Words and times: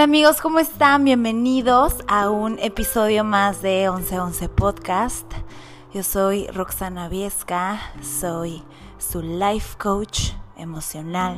Hola 0.00 0.06
amigos, 0.06 0.40
¿cómo 0.40 0.60
están? 0.60 1.04
Bienvenidos 1.04 1.96
a 2.08 2.30
un 2.30 2.58
episodio 2.58 3.22
más 3.22 3.60
de 3.60 3.86
1111 3.94 4.48
Podcast. 4.48 5.30
Yo 5.92 6.02
soy 6.02 6.46
Roxana 6.46 7.10
Viesca, 7.10 7.78
soy 8.00 8.62
su 8.96 9.20
life 9.20 9.76
coach 9.76 10.30
emocional, 10.56 11.36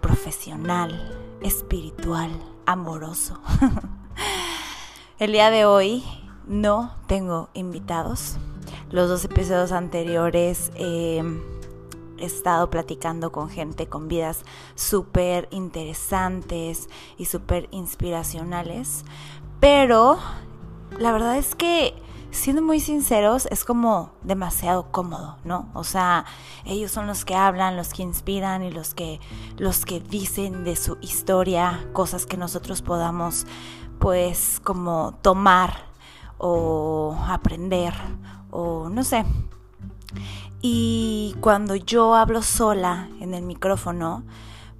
profesional, 0.00 1.12
espiritual, 1.40 2.30
amoroso. 2.66 3.40
El 5.18 5.32
día 5.32 5.50
de 5.50 5.64
hoy 5.64 6.04
no 6.46 6.94
tengo 7.08 7.48
invitados. 7.52 8.36
Los 8.92 9.08
dos 9.08 9.24
episodios 9.24 9.72
anteriores... 9.72 10.70
Eh, 10.76 11.24
he 12.22 12.26
estado 12.26 12.70
platicando 12.70 13.32
con 13.32 13.50
gente 13.50 13.88
con 13.88 14.08
vidas 14.08 14.44
súper 14.74 15.48
interesantes 15.50 16.88
y 17.18 17.26
súper 17.26 17.68
inspiracionales, 17.72 19.04
pero 19.60 20.18
la 20.98 21.12
verdad 21.12 21.36
es 21.36 21.54
que 21.54 21.94
siendo 22.32 22.62
muy 22.62 22.80
sinceros, 22.80 23.46
es 23.50 23.64
como 23.64 24.12
demasiado 24.22 24.90
cómodo, 24.90 25.36
¿no? 25.44 25.68
O 25.74 25.84
sea, 25.84 26.24
ellos 26.64 26.90
son 26.90 27.06
los 27.06 27.24
que 27.24 27.34
hablan, 27.34 27.76
los 27.76 27.92
que 27.92 28.02
inspiran 28.02 28.62
y 28.62 28.70
los 28.70 28.94
que, 28.94 29.20
los 29.58 29.84
que 29.84 30.00
dicen 30.00 30.64
de 30.64 30.74
su 30.74 30.96
historia 31.02 31.86
cosas 31.92 32.24
que 32.24 32.38
nosotros 32.38 32.80
podamos, 32.82 33.46
pues, 33.98 34.60
como 34.64 35.14
tomar 35.20 35.84
o 36.38 37.16
aprender 37.28 37.94
o 38.50 38.88
no 38.88 39.04
sé. 39.04 39.24
Y 40.64 41.34
cuando 41.40 41.74
yo 41.74 42.14
hablo 42.14 42.40
sola 42.40 43.08
en 43.20 43.34
el 43.34 43.42
micrófono, 43.42 44.22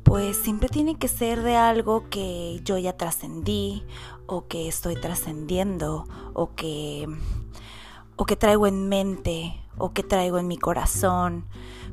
pues 0.05 0.36
siempre 0.36 0.69
tiene 0.69 0.97
que 0.97 1.08
ser 1.08 1.42
de 1.42 1.56
algo 1.56 2.08
que 2.08 2.61
yo 2.64 2.78
ya 2.78 2.97
trascendí 2.97 3.84
o 4.27 4.47
que 4.47 4.69
estoy 4.69 4.94
trascendiendo 4.94 6.06
o 6.34 6.55
que 6.55 7.08
o 8.14 8.24
que 8.24 8.36
traigo 8.36 8.69
en 8.69 8.89
mente 8.89 9.61
o 9.77 9.92
que 9.92 10.05
traigo 10.05 10.39
en 10.39 10.47
mi 10.47 10.56
corazón, 10.56 11.47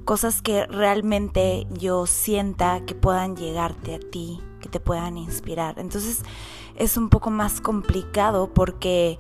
cosas 0.06 0.44
que 0.44 0.68
realmente 0.68 1.66
yo 1.72 2.06
sienta 2.06 2.86
que 2.86 2.94
puedan 2.94 3.36
llegarte 3.36 3.96
a 3.96 4.00
ti, 4.00 4.40
que 4.62 4.70
te 4.70 4.80
puedan 4.80 5.18
inspirar. 5.18 5.80
Entonces 5.80 6.22
es 6.76 6.96
un 6.98 7.10
poco 7.10 7.32
más 7.32 7.62
complicado 7.62 8.54
porque 8.54 9.18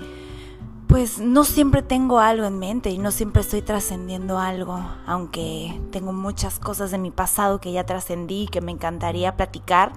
pues 0.90 1.20
no 1.20 1.44
siempre 1.44 1.84
tengo 1.84 2.18
algo 2.18 2.48
en 2.48 2.58
mente 2.58 2.90
y 2.90 2.98
no 2.98 3.12
siempre 3.12 3.44
estoy 3.44 3.62
trascendiendo 3.62 4.40
algo, 4.40 4.84
aunque 5.06 5.80
tengo 5.92 6.14
muchas 6.14 6.58
cosas 6.58 6.90
de 6.90 6.98
mi 6.98 7.12
pasado 7.12 7.62
que 7.62 7.72
ya 7.72 7.86
trascendí 7.86 8.46
y 8.46 8.48
que 8.48 8.60
me 8.60 8.72
encantaría 8.72 9.38
platicar. 9.38 9.92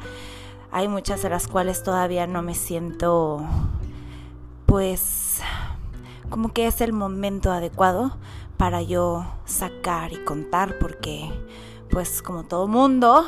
Hay 0.70 0.88
muchas 0.88 1.22
de 1.22 1.30
las 1.30 1.48
cuales 1.48 1.82
todavía 1.82 2.26
no 2.26 2.42
me 2.42 2.54
siento, 2.54 3.42
pues, 4.66 5.40
como 6.28 6.52
que 6.52 6.66
es 6.66 6.82
el 6.82 6.92
momento 6.92 7.50
adecuado 7.50 8.18
para 8.58 8.82
yo 8.82 9.24
sacar 9.46 10.12
y 10.12 10.22
contar, 10.24 10.78
porque, 10.78 11.30
pues, 11.90 12.20
como 12.20 12.44
todo 12.44 12.68
mundo, 12.68 13.24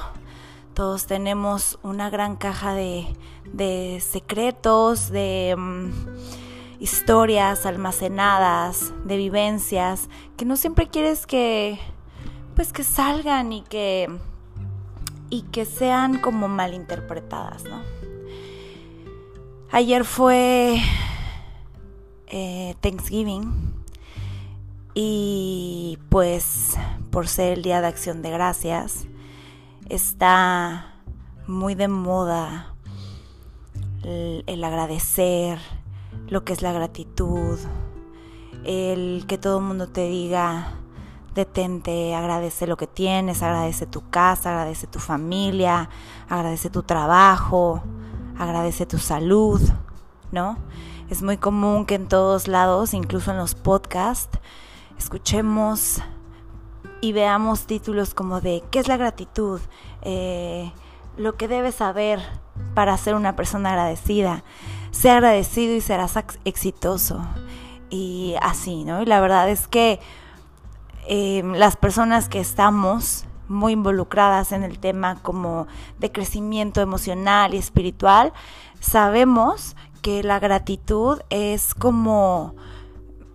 todos 0.75 1.07
tenemos 1.07 1.79
una 1.83 2.11
gran 2.11 2.37
caja 2.37 2.75
de, 2.75 4.03
secretos, 4.07 5.09
de... 5.09 5.55
Mm, 5.57 6.44
historias 6.85 7.65
almacenadas, 7.65 8.93
de 9.07 9.17
vivencias, 9.17 10.11
que 10.37 10.45
no 10.45 10.55
siempre 10.55 10.87
quieres 10.89 11.27
que 11.27 11.79
pues 12.55 12.75
que 12.75 12.85
salgan 12.85 13.55
y 13.55 13.63
que 13.63 14.07
y 15.31 15.43
que 15.45 15.65
sean 15.65 16.19
como 16.19 16.47
malinterpretadas, 16.47 17.65
¿no? 17.65 17.81
Ayer 19.71 20.05
fue 20.05 20.79
eh, 22.27 22.75
Thanksgiving 22.83 23.83
y 24.93 25.99
pues 26.11 26.77
por 27.11 27.29
ser 27.29 27.55
el 27.55 27.63
Día 27.63 27.81
de 27.81 27.87
Acción 27.87 28.21
de 28.21 28.29
Gracias 28.29 29.07
está 29.89 31.01
muy 31.47 31.75
de 31.75 31.89
moda 31.89 32.75
el 34.03 34.63
agradecer, 34.63 35.59
lo 36.29 36.45
que 36.45 36.53
es 36.53 36.63
la 36.63 36.73
gratitud, 36.73 37.59
el 38.65 39.25
que 39.27 39.39
todo 39.39 39.59
el 39.59 39.65
mundo 39.65 39.89
te 39.89 40.07
diga, 40.09 40.75
detente, 41.35 42.15
agradece 42.15 42.67
lo 42.67 42.77
que 42.77 42.87
tienes, 42.87 43.43
agradece 43.43 43.87
tu 43.87 44.09
casa, 44.09 44.51
agradece 44.51 44.87
tu 44.87 44.99
familia, 44.99 45.91
agradece 46.29 46.71
tu 46.71 46.83
trabajo, 46.83 47.83
agradece 48.39 48.87
tu 48.87 48.99
salud, 48.99 49.61
¿no? 50.33 50.57
Es 51.11 51.23
muy 51.23 51.37
común 51.37 51.85
que 51.85 51.97
en 51.97 52.09
todos 52.09 52.49
lados, 52.49 52.95
incluso 52.95 53.31
en 53.31 53.37
los 53.37 53.55
podcasts, 53.55 54.39
escuchemos 54.99 56.01
y 57.01 57.13
veamos 57.13 57.67
títulos 57.67 58.15
como 58.15 58.41
de 58.41 58.63
¿qué 58.71 58.79
es 58.79 58.89
la 58.89 58.97
gratitud? 58.97 59.61
Eh, 60.03 60.73
lo 61.17 61.37
que 61.37 61.49
debes 61.49 61.75
saber 61.75 62.21
para 62.75 62.97
ser 62.97 63.15
una 63.15 63.37
persona 63.37 63.71
agradecida 63.71 64.45
sea 64.95 65.15
agradecido 65.15 65.75
y 65.75 65.81
serás 65.81 66.15
exitoso. 66.45 67.21
Y 67.91 68.37
así, 68.41 68.85
¿no? 68.85 69.03
Y 69.03 69.07
la 69.07 69.21
verdad 69.21 69.51
es 69.51 69.67
que 69.67 70.01
em, 71.07 71.53
las 71.53 71.77
personas 71.77 72.29
que 72.29 72.41
estamos 72.41 73.27
muy 73.49 73.73
involucradas 73.73 74.53
en 74.53 74.63
el 74.63 74.79
tema 74.79 75.21
como 75.21 75.67
de 75.99 76.11
crecimiento 76.11 76.81
emocional 76.81 77.55
y 77.55 77.59
espiritual, 77.59 78.33
sabemos 78.81 79.77
que 80.01 80.23
la 80.23 80.39
gratitud 80.39 81.21
es 81.29 81.75
como 81.75 82.55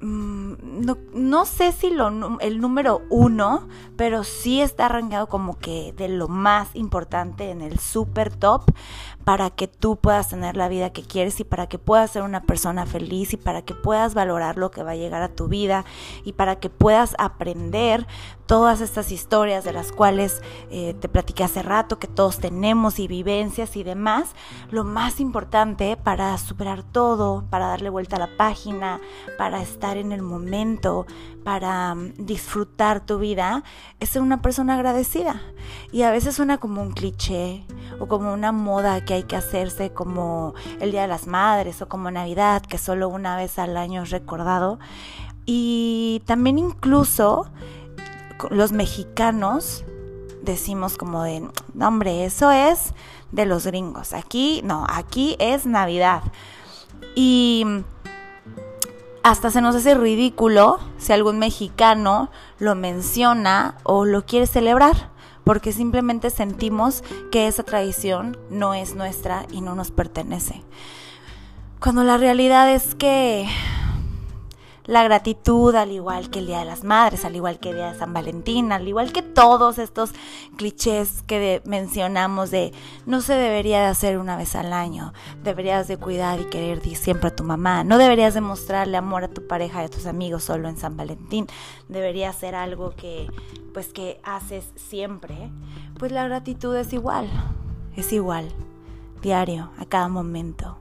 Mm, 0.01 0.85
no, 0.85 0.97
no, 1.13 1.45
sé 1.45 1.73
si 1.73 1.89
lo, 1.89 2.39
el 2.39 2.61
número 2.61 3.01
uno, 3.09 3.67
pero 3.97 4.23
sí 4.23 4.61
está 4.61 4.85
arrancado 4.85 5.27
como 5.27 5.57
que 5.57 5.93
de 5.97 6.07
lo 6.07 6.29
más 6.29 6.73
importante 6.73 7.51
en 7.51 7.61
el 7.61 7.79
super 7.79 8.33
top 8.33 8.63
para 9.24 9.50
que 9.50 9.68
tú 9.68 9.97
puedas 9.97 10.30
tener 10.30 10.57
la 10.57 10.69
vida 10.69 10.91
que 10.91 11.03
quieres 11.03 11.40
y 11.40 11.44
para 11.44 11.68
que 11.68 11.78
puedas 11.78 12.12
ser 12.12 12.24
una 12.24 12.41
persona 12.41 12.85
feliz 12.85 13.34
y 13.34 13.38
para 13.38 13.62
que 13.62 13.75
puedas 13.75 14.13
valorar 14.13 14.57
lo 14.57 14.72
que 14.72 14.84
va 14.84 14.91
a 14.91 14.96
llegar 14.96 15.22
a 15.22 15.30
tu 15.30 15.47
vida 15.47 15.85
y 16.24 16.34
para 16.34 16.59
que 16.59 16.69
puedas 16.69 17.16
aprender 17.19 18.07
todas 18.50 18.81
estas 18.81 19.12
historias 19.12 19.63
de 19.63 19.74
las 19.74 19.91
cuales 19.91 20.41
eh, 20.72 20.96
te 21.00 21.07
platiqué 21.07 21.44
hace 21.44 21.62
rato, 21.62 22.00
que 22.00 22.07
todos 22.07 22.40
tenemos 22.40 22.97
y 22.97 23.07
vivencias 23.07 23.75
y 23.75 23.84
demás, 23.84 24.34
lo 24.72 24.84
más 24.84 25.19
importante 25.19 25.96
para 25.97 26.36
superar 26.40 26.81
todo, 26.81 27.44
para 27.51 27.68
darle 27.68 27.91
vuelta 27.91 28.16
a 28.16 28.19
la 28.19 28.38
página, 28.38 29.00
para 29.38 29.62
estar 29.62 29.97
en 29.97 30.12
el 30.12 30.24
momento, 30.24 31.06
para 31.44 31.94
mm, 31.94 32.13
disfrutar 32.18 33.06
tu 33.06 33.19
vida, 33.19 33.63
es 34.00 34.09
ser 34.09 34.24
una 34.24 34.41
persona 34.41 34.74
agradecida. 34.74 35.41
Y 35.91 36.01
a 36.01 36.09
veces 36.09 36.36
suena 36.36 36.57
como 36.57 36.81
un 36.81 36.91
cliché 36.91 37.66
o 38.00 38.07
como 38.07 38.34
una 38.34 38.51
moda 38.51 39.06
que 39.06 39.13
que 39.24 39.35
hacerse 39.35 39.91
como 39.91 40.53
el 40.80 40.91
Día 40.91 41.03
de 41.03 41.07
las 41.07 41.28
Madres 41.28 41.81
o 41.81 41.88
como 41.88 42.12
Navidad, 42.12 42.62
que 42.62 42.78
solo 42.78 43.09
una 43.09 43.35
vez 43.38 43.59
al 43.59 43.78
año 43.78 44.03
es 44.03 44.09
recordado. 44.09 44.80
Y 45.46 46.22
también 46.25 46.59
incluso 46.59 47.50
los 48.50 48.72
mexicanos 48.72 49.84
decimos 50.41 50.97
como 50.97 51.24
de, 51.24 51.41
no, 51.74 51.88
hombre, 51.88 52.25
eso 52.25 52.52
es 52.52 52.94
de 53.31 53.46
los 53.46 53.66
gringos. 53.66 54.13
Aquí, 54.13 54.62
no, 54.63 54.85
aquí 54.90 55.36
es 55.40 55.66
Navidad. 55.66 56.24
Y 57.16 57.66
hasta 59.24 59.51
se 59.51 59.62
nos 59.62 59.75
hace 59.75 59.96
ridículo 59.96 60.80
si 60.97 61.13
algún 61.13 61.40
mexicano 61.40 62.30
lo 62.57 62.75
menciona 62.75 63.77
o 63.83 64.06
lo 64.06 64.25
quiere 64.25 64.48
celebrar, 64.48 65.10
porque 65.44 65.71
simplemente 65.71 66.30
sentimos 66.30 67.03
que 67.31 67.47
esa 67.47 67.63
tradición 67.63 68.38
no 68.50 68.74
es 68.74 68.95
nuestra 68.95 69.45
y 69.51 69.62
no 69.62 69.75
nos 69.75 69.91
pertenece. 69.91 70.63
Cuando 71.80 72.03
la 72.03 72.18
realidad 72.18 72.71
es 72.71 72.95
que 72.95 73.47
la 74.89 75.03
gratitud, 75.03 75.75
al 75.75 75.91
igual 75.91 76.31
que 76.31 76.39
el 76.39 76.47
Día 76.47 76.59
de 76.59 76.65
las 76.65 76.83
Madres, 76.83 77.24
al 77.24 77.36
igual 77.36 77.59
que 77.59 77.69
el 77.69 77.75
Día 77.75 77.91
de 77.91 78.00
San 78.00 78.12
Valentín, 78.12 78.71
al 78.71 78.88
igual 78.88 79.13
que 79.13 79.21
todos 79.21 79.77
estos 79.77 80.13
clichés 80.57 81.21
que 81.27 81.62
mencionamos 81.63 82.50
de 82.50 82.74
no 83.06 83.21
se 83.21 83.36
debería 83.36 83.81
de 83.81 83.86
hacer 83.86 84.18
una 84.18 84.36
vez 84.36 84.56
al 84.56 84.74
año, 84.74 85.13
deberías 85.44 85.88
de 85.88 85.97
cuidar 85.97 86.39
y 86.39 86.45
querer 86.45 86.81
siempre 86.95 87.27
a 87.27 87.36
tu 87.36 87.44
mamá, 87.44 87.83
no 87.83 88.00
deberías 88.00 88.33
de 88.33 88.41
mostrarle 88.41 88.97
amor 88.97 89.24
a 89.24 89.27
tu 89.27 89.45
pareja 89.45 89.83
y 89.83 89.86
a 89.86 89.89
tus 89.89 90.07
amigos 90.07 90.44
solo 90.44 90.68
en 90.68 90.77
San 90.77 90.97
Valentín, 90.97 91.45
debería 91.88 92.33
ser 92.33 92.56
algo 92.56 92.95
que 92.95 93.27
pues 93.75 93.94
que 93.94 94.19
haces 94.24 94.74
siempre, 94.75 95.51
pues 96.00 96.12
la 96.12 96.27
gratitud 96.27 96.75
es 96.75 96.94
igual, 96.94 97.30
es 97.95 98.12
igual, 98.12 98.50
diario, 99.21 99.69
a 99.77 99.86
cada 99.86 100.07
momento, 100.07 100.80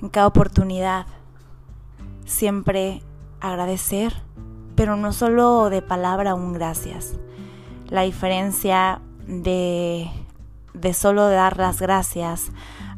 en 0.00 0.08
cada 0.08 0.26
oportunidad 0.26 1.06
siempre 2.28 3.02
agradecer, 3.40 4.14
pero 4.76 4.96
no 4.96 5.12
solo 5.12 5.70
de 5.70 5.82
palabra 5.82 6.34
un 6.34 6.52
gracias. 6.52 7.14
La 7.88 8.02
diferencia 8.02 9.00
de, 9.26 10.08
de 10.74 10.92
solo 10.92 11.28
dar 11.28 11.56
las 11.56 11.80
gracias 11.80 12.52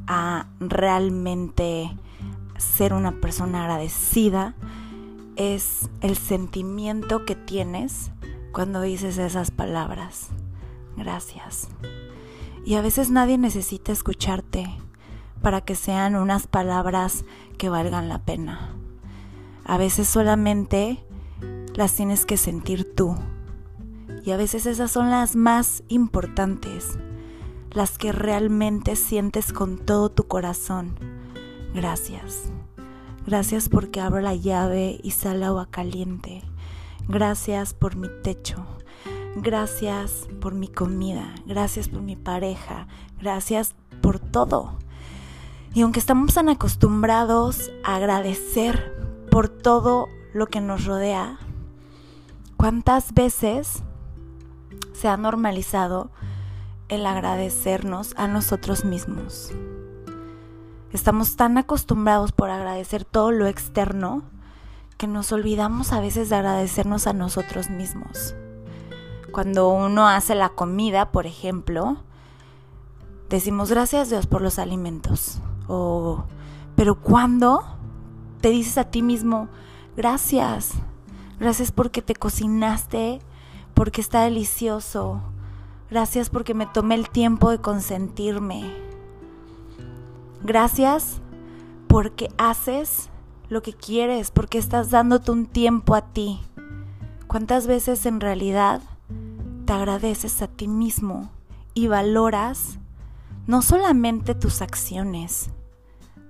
a 0.07 0.47
realmente 0.59 1.91
ser 2.59 2.93
una 2.93 3.13
persona 3.21 3.63
agradecida 3.63 4.55
es 5.37 5.89
el 6.03 6.17
sentimiento 6.17 7.25
que 7.25 7.37
tienes 7.37 8.11
cuando 8.53 8.83
dices 8.83 9.17
esas 9.17 9.51
palabras. 9.51 10.29
Gracias. 10.97 11.69
Y 12.67 12.75
a 12.75 12.83
veces 12.83 13.11
nadie 13.11 13.39
necesita 13.39 13.93
escucharte 13.93 14.69
para 15.41 15.63
que 15.63 15.75
sean 15.75 16.17
unas 16.17 16.47
palabras 16.47 17.25
que 17.57 17.71
valgan 17.71 18.09
la 18.09 18.19
pena. 18.19 18.75
A 19.71 19.79
veces 19.79 20.09
solamente 20.09 20.99
las 21.77 21.95
tienes 21.95 22.27
que 22.27 22.37
sentir 22.37 22.93
tú. 22.97 23.15
Y 24.25 24.33
a 24.33 24.37
veces 24.37 24.67
esas 24.67 24.91
son 24.91 25.11
las 25.11 25.37
más 25.37 25.85
importantes, 25.87 26.99
las 27.71 27.97
que 27.97 28.11
realmente 28.11 28.97
sientes 28.97 29.53
con 29.53 29.79
todo 29.79 30.09
tu 30.09 30.25
corazón. 30.25 30.99
Gracias. 31.73 32.51
Gracias 33.25 33.69
porque 33.69 34.01
abro 34.01 34.21
la 34.21 34.35
llave 34.35 34.99
y 35.05 35.13
sale 35.13 35.45
agua 35.45 35.69
caliente. 35.71 36.43
Gracias 37.07 37.73
por 37.73 37.95
mi 37.95 38.09
techo. 38.25 38.67
Gracias 39.37 40.27
por 40.41 40.53
mi 40.53 40.67
comida. 40.67 41.33
Gracias 41.47 41.89
por 41.89 42.03
mi 42.03 42.17
pareja. 42.17 42.89
Gracias 43.21 43.77
por 44.03 44.19
todo. 44.19 44.81
Y 45.75 45.83
aunque 45.83 46.01
estamos 46.01 46.35
tan 46.35 46.49
acostumbrados 46.49 47.71
a 47.85 47.95
agradecer 47.95 49.00
por 49.31 49.49
todo 49.49 50.09
lo 50.35 50.47
que 50.49 50.61
nos 50.61 50.85
rodea, 50.85 51.39
¿cuántas 52.57 53.15
veces 53.15 53.83
se 54.93 55.09
ha 55.09 55.17
normalizado 55.17 56.11
el 56.89 57.07
agradecernos 57.07 58.15
a 58.17 58.27
nosotros 58.27 58.85
mismos? 58.85 59.53
Estamos 60.93 61.37
tan 61.37 61.57
acostumbrados 61.57 62.33
por 62.33 62.51
agradecer 62.51 63.05
todo 63.05 63.31
lo 63.31 63.47
externo 63.47 64.25
que 64.99 65.07
nos 65.07 65.31
olvidamos 65.33 65.93
a 65.93 66.01
veces 66.01 66.29
de 66.29 66.37
agradecernos 66.37 67.07
a 67.07 67.13
nosotros 67.13 67.71
mismos. 67.71 68.35
Cuando 69.33 69.69
uno 69.69 70.09
hace 70.09 70.35
la 70.35 70.49
comida, 70.49 71.13
por 71.13 71.27
ejemplo, 71.27 71.99
decimos 73.29 73.71
gracias 73.71 74.11
Dios 74.11 74.27
por 74.27 74.43
los 74.43 74.59
alimentos. 74.59 75.39
O, 75.69 76.25
pero 76.75 76.97
cuando 76.97 77.80
te 78.41 78.51
dices 78.51 78.79
a 78.79 78.85
ti 78.85 79.03
mismo, 79.03 79.49
gracias, 79.97 80.73
gracias 81.39 81.73
porque 81.73 82.03
te 82.03 82.15
cocinaste, 82.15 83.21
porque 83.75 84.01
está 84.01 84.23
delicioso, 84.23 85.21
gracias 85.91 86.31
porque 86.31 86.55
me 86.55 86.67
tomé 86.67 86.95
el 86.95 87.11
tiempo 87.11 87.51
de 87.51 87.59
consentirme 87.59 88.91
Gracias 90.43 91.21
porque 91.87 92.31
haces 92.39 93.11
lo 93.51 93.63
que 93.63 93.75
quieres, 93.75 94.31
porque 94.31 94.57
estás 94.57 94.91
dándote 94.91 95.31
un 95.33 95.45
tiempo 95.45 95.95
a 95.95 96.13
ti. 96.13 96.41
¿Cuántas 97.27 97.67
veces 97.67 98.07
en 98.07 98.21
realidad 98.21 98.81
te 99.67 99.73
agradeces 99.75 100.41
a 100.41 100.49
ti 100.49 100.67
mismo 100.67 101.31
y 101.75 101.89
valoras 101.89 102.79
no 103.47 103.61
solamente 103.61 104.35
tus 104.35 104.63
acciones, 104.63 105.51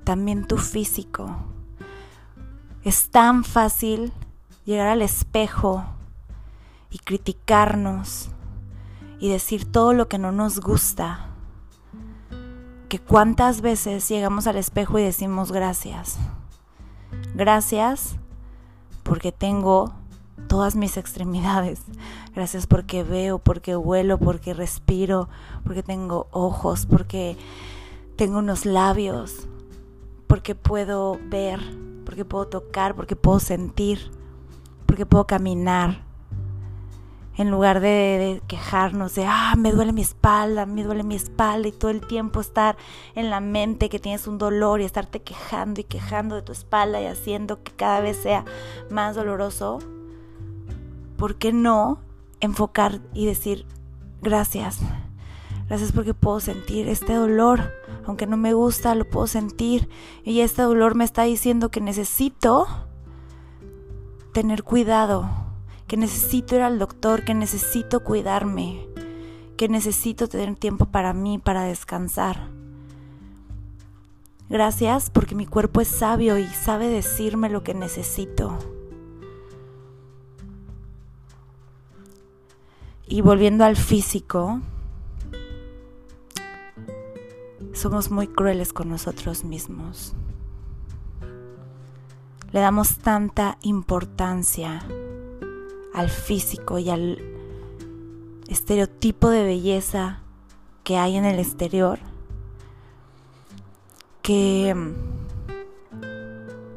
también 0.02 0.44
tu 0.44 0.56
físico? 0.56 1.36
Es 2.84 3.10
tan 3.10 3.44
fácil 3.44 4.12
llegar 4.64 4.88
al 4.88 5.02
espejo 5.02 5.84
y 6.90 6.98
criticarnos 6.98 8.30
y 9.18 9.28
decir 9.28 9.70
todo 9.70 9.92
lo 9.92 10.08
que 10.08 10.18
no 10.18 10.32
nos 10.32 10.60
gusta 10.60 11.26
que 12.88 12.98
cuántas 12.98 13.60
veces 13.60 14.08
llegamos 14.08 14.48
al 14.48 14.56
espejo 14.56 14.98
y 14.98 15.02
decimos 15.02 15.52
gracias. 15.52 16.18
Gracias 17.34 18.16
porque 19.04 19.30
tengo 19.30 19.94
todas 20.48 20.74
mis 20.74 20.96
extremidades. 20.96 21.82
Gracias 22.34 22.66
porque 22.66 23.04
veo, 23.04 23.38
porque 23.38 23.76
huelo, 23.76 24.18
porque 24.18 24.54
respiro, 24.54 25.28
porque 25.62 25.84
tengo 25.84 26.26
ojos, 26.32 26.86
porque 26.86 27.36
tengo 28.16 28.38
unos 28.38 28.66
labios, 28.66 29.46
porque 30.26 30.56
puedo 30.56 31.20
ver, 31.28 31.60
porque 32.04 32.24
puedo 32.24 32.46
tocar, 32.46 32.94
porque 32.94 33.16
puedo 33.16 33.40
sentir, 33.40 34.10
porque 34.86 35.06
puedo 35.06 35.26
caminar, 35.26 36.04
en 37.40 37.50
lugar 37.50 37.80
de, 37.80 38.42
quejarnos 38.48 39.14
de, 39.14 39.24
ah, 39.26 39.54
me 39.56 39.72
duele 39.72 39.92
mi 39.92 40.02
espalda, 40.02 40.66
me 40.66 40.84
duele 40.84 41.04
mi 41.04 41.14
espalda 41.14 41.68
y 41.68 41.72
todo 41.72 41.90
el 41.90 42.06
tiempo 42.06 42.40
estar 42.40 42.76
en 43.14 43.30
la 43.30 43.40
mente 43.40 43.88
que 43.88 43.98
tienes 43.98 44.26
un 44.26 44.36
dolor 44.36 44.80
y 44.80 44.84
estarte 44.84 45.22
quejando 45.22 45.80
y 45.80 45.84
quejando 45.84 46.34
de 46.34 46.42
tu 46.42 46.52
espalda 46.52 47.00
y 47.00 47.06
haciendo 47.06 47.62
que 47.62 47.72
cada 47.72 48.00
vez 48.00 48.18
sea 48.18 48.44
más 48.90 49.16
doloroso, 49.16 49.78
¿por 51.16 51.36
qué 51.36 51.52
no 51.52 52.00
enfocar 52.40 53.00
y 53.14 53.24
decir, 53.24 53.64
gracias? 54.20 54.80
Gracias 55.70 55.92
porque 55.92 56.12
puedo 56.12 56.40
sentir 56.40 56.86
este 56.86 57.14
dolor, 57.14 57.72
aunque 58.04 58.26
no 58.26 58.36
me 58.36 58.52
gusta, 58.52 58.94
lo 58.94 59.08
puedo 59.08 59.26
sentir 59.26 59.88
y 60.22 60.40
este 60.40 60.60
dolor 60.60 60.96
me 60.96 61.04
está 61.04 61.22
diciendo 61.22 61.70
que 61.70 61.80
necesito 61.80 62.66
tener 64.34 64.64
cuidado 64.64 65.30
que 65.90 65.96
necesito 65.96 66.54
ir 66.54 66.62
al 66.62 66.78
doctor, 66.78 67.24
que 67.24 67.34
necesito 67.34 68.04
cuidarme, 68.04 68.86
que 69.56 69.68
necesito 69.68 70.28
tener 70.28 70.54
tiempo 70.54 70.86
para 70.86 71.12
mí, 71.12 71.38
para 71.38 71.64
descansar. 71.64 72.48
Gracias 74.48 75.10
porque 75.10 75.34
mi 75.34 75.46
cuerpo 75.46 75.80
es 75.80 75.88
sabio 75.88 76.38
y 76.38 76.46
sabe 76.46 76.86
decirme 76.86 77.48
lo 77.48 77.64
que 77.64 77.74
necesito. 77.74 78.56
Y 83.08 83.22
volviendo 83.22 83.64
al 83.64 83.74
físico, 83.74 84.60
somos 87.80 88.10
muy 88.10 88.26
crueles 88.26 88.74
con 88.74 88.90
nosotros 88.90 89.42
mismos. 89.42 90.12
Le 92.52 92.60
damos 92.60 92.98
tanta 92.98 93.56
importancia 93.62 94.82
al 95.94 96.10
físico 96.10 96.78
y 96.78 96.90
al 96.90 97.18
estereotipo 98.48 99.30
de 99.30 99.44
belleza 99.44 100.20
que 100.84 100.98
hay 100.98 101.16
en 101.16 101.24
el 101.24 101.38
exterior, 101.38 102.00
que 104.20 104.74
mm, 104.74 104.92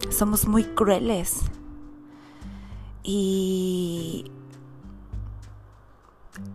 somos 0.09 0.47
muy 0.47 0.63
crueles 0.63 1.41
y 3.03 4.31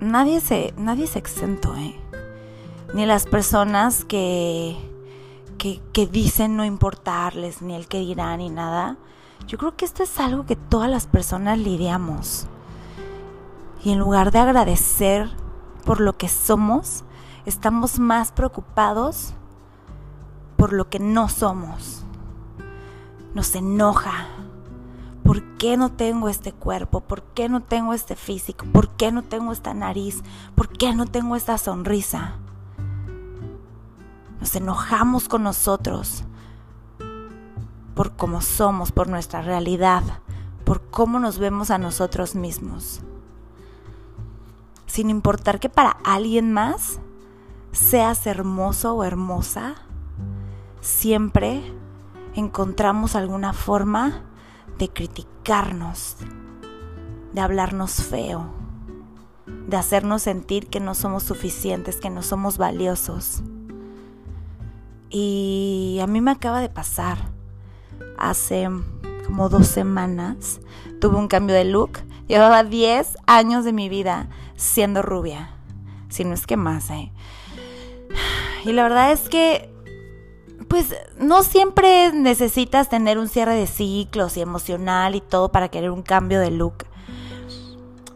nadie 0.00 0.40
se, 0.40 0.73
nadie 0.78 1.06
se 1.06 1.18
exento, 1.18 1.76
¿eh? 1.76 2.07
Ni 2.95 3.07
las 3.07 3.26
personas 3.26 4.04
que, 4.04 4.76
que, 5.59 6.07
dicen 6.07 6.57
no 6.57 6.64
importarles, 6.64 7.62
ni 7.62 7.75
el 7.75 7.88
que 7.88 8.00
dirán, 8.00 8.38
ni 8.38 8.50
nada 8.50 8.97
yo 9.47 9.57
creo 9.57 9.76
que 9.76 9.85
esto 9.85 10.02
es 10.02 10.18
algo 10.18 10.45
que 10.47 10.57
todas 10.57 10.90
las 10.90 11.07
personas 11.07 11.59
lidiamos. 11.59 12.47
Y 13.83 13.92
en 13.92 13.99
lugar 13.99 14.30
de 14.33 14.40
agradecer 14.40 15.30
por 15.85 16.00
lo 16.00 16.16
que 16.16 16.28
somos, 16.28 17.04
estamos 17.47 17.99
más 17.99 18.33
preocupados 18.33 19.35
por 20.57 20.73
lo 20.73 20.90
que 20.90 20.99
no 20.99 21.28
somos. 21.28 22.04
Nos 23.35 23.54
enoja. 23.54 24.26
¿Por 25.23 25.42
qué 25.57 25.76
no 25.76 25.92
tengo 25.92 26.28
este 26.28 26.52
cuerpo? 26.52 27.00
¿Por 27.00 27.23
qué 27.23 27.49
no 27.49 27.62
tengo 27.62 27.95
este 27.95 28.16
físico? 28.16 28.66
¿Por 28.73 28.90
qué 28.97 29.12
no 29.12 29.23
tengo 29.23 29.52
esta 29.52 29.75
nariz? 29.75 30.23
¿Por 30.54 30.68
qué 30.68 30.95
no 30.95 31.07
tengo 31.07 31.37
esta 31.37 31.59
sonrisa? 31.59 32.37
Nos 34.40 34.54
enojamos 34.54 35.28
con 35.28 35.42
nosotros 35.42 36.25
por 37.95 38.12
cómo 38.12 38.40
somos, 38.40 38.92
por 38.92 39.09
nuestra 39.09 39.42
realidad, 39.42 40.04
por 40.64 40.83
cómo 40.83 41.18
nos 41.18 41.38
vemos 41.38 41.71
a 41.73 41.78
nosotros 41.78 42.37
mismos. 42.37 43.00
Sin 44.87 45.11
importar 45.11 45.59
que 45.59 45.68
para 45.68 45.90
alguien 46.04 46.52
más 46.52 47.00
seas 47.73 48.26
hermoso 48.26 48.95
o 48.95 49.02
hermosa, 49.02 49.75
siempre 50.80 51.61
encontramos 52.35 53.16
alguna 53.16 53.52
forma 53.52 54.23
de 54.78 54.88
criticarnos, 54.88 56.16
de 57.33 57.40
hablarnos 57.40 57.95
feo, 57.95 58.47
de 59.66 59.76
hacernos 59.76 60.23
sentir 60.23 60.68
que 60.68 60.78
no 60.78 60.95
somos 60.95 61.25
suficientes, 61.25 61.97
que 61.97 62.11
no 62.11 62.23
somos 62.23 62.59
valiosos. 62.59 63.42
Y 65.10 65.98
a 66.02 66.06
mí 66.06 66.20
me 66.20 66.30
acaba 66.30 66.60
de 66.60 66.68
pasar 66.68 67.18
hace 68.18 68.68
como 69.26 69.48
dos 69.48 69.66
semanas 69.66 70.60
tuve 70.98 71.16
un 71.16 71.28
cambio 71.28 71.54
de 71.54 71.64
look. 71.64 72.00
Llevaba 72.26 72.64
10 72.64 73.16
años 73.26 73.64
de 73.64 73.72
mi 73.72 73.88
vida 73.88 74.28
siendo 74.56 75.02
rubia. 75.02 75.50
Si 76.08 76.24
no 76.24 76.34
es 76.34 76.46
que 76.46 76.56
más, 76.56 76.90
¿eh? 76.90 77.12
Y 78.64 78.72
la 78.72 78.82
verdad 78.82 79.12
es 79.12 79.28
que 79.28 79.70
pues 80.68 80.94
no 81.18 81.42
siempre 81.42 82.12
necesitas 82.12 82.90
tener 82.90 83.16
un 83.18 83.28
cierre 83.28 83.54
de 83.54 83.66
ciclos 83.66 84.36
y 84.36 84.42
emocional 84.42 85.14
y 85.14 85.22
todo 85.22 85.50
para 85.50 85.68
querer 85.68 85.90
un 85.90 86.02
cambio 86.02 86.40
de 86.40 86.50
look. 86.50 86.84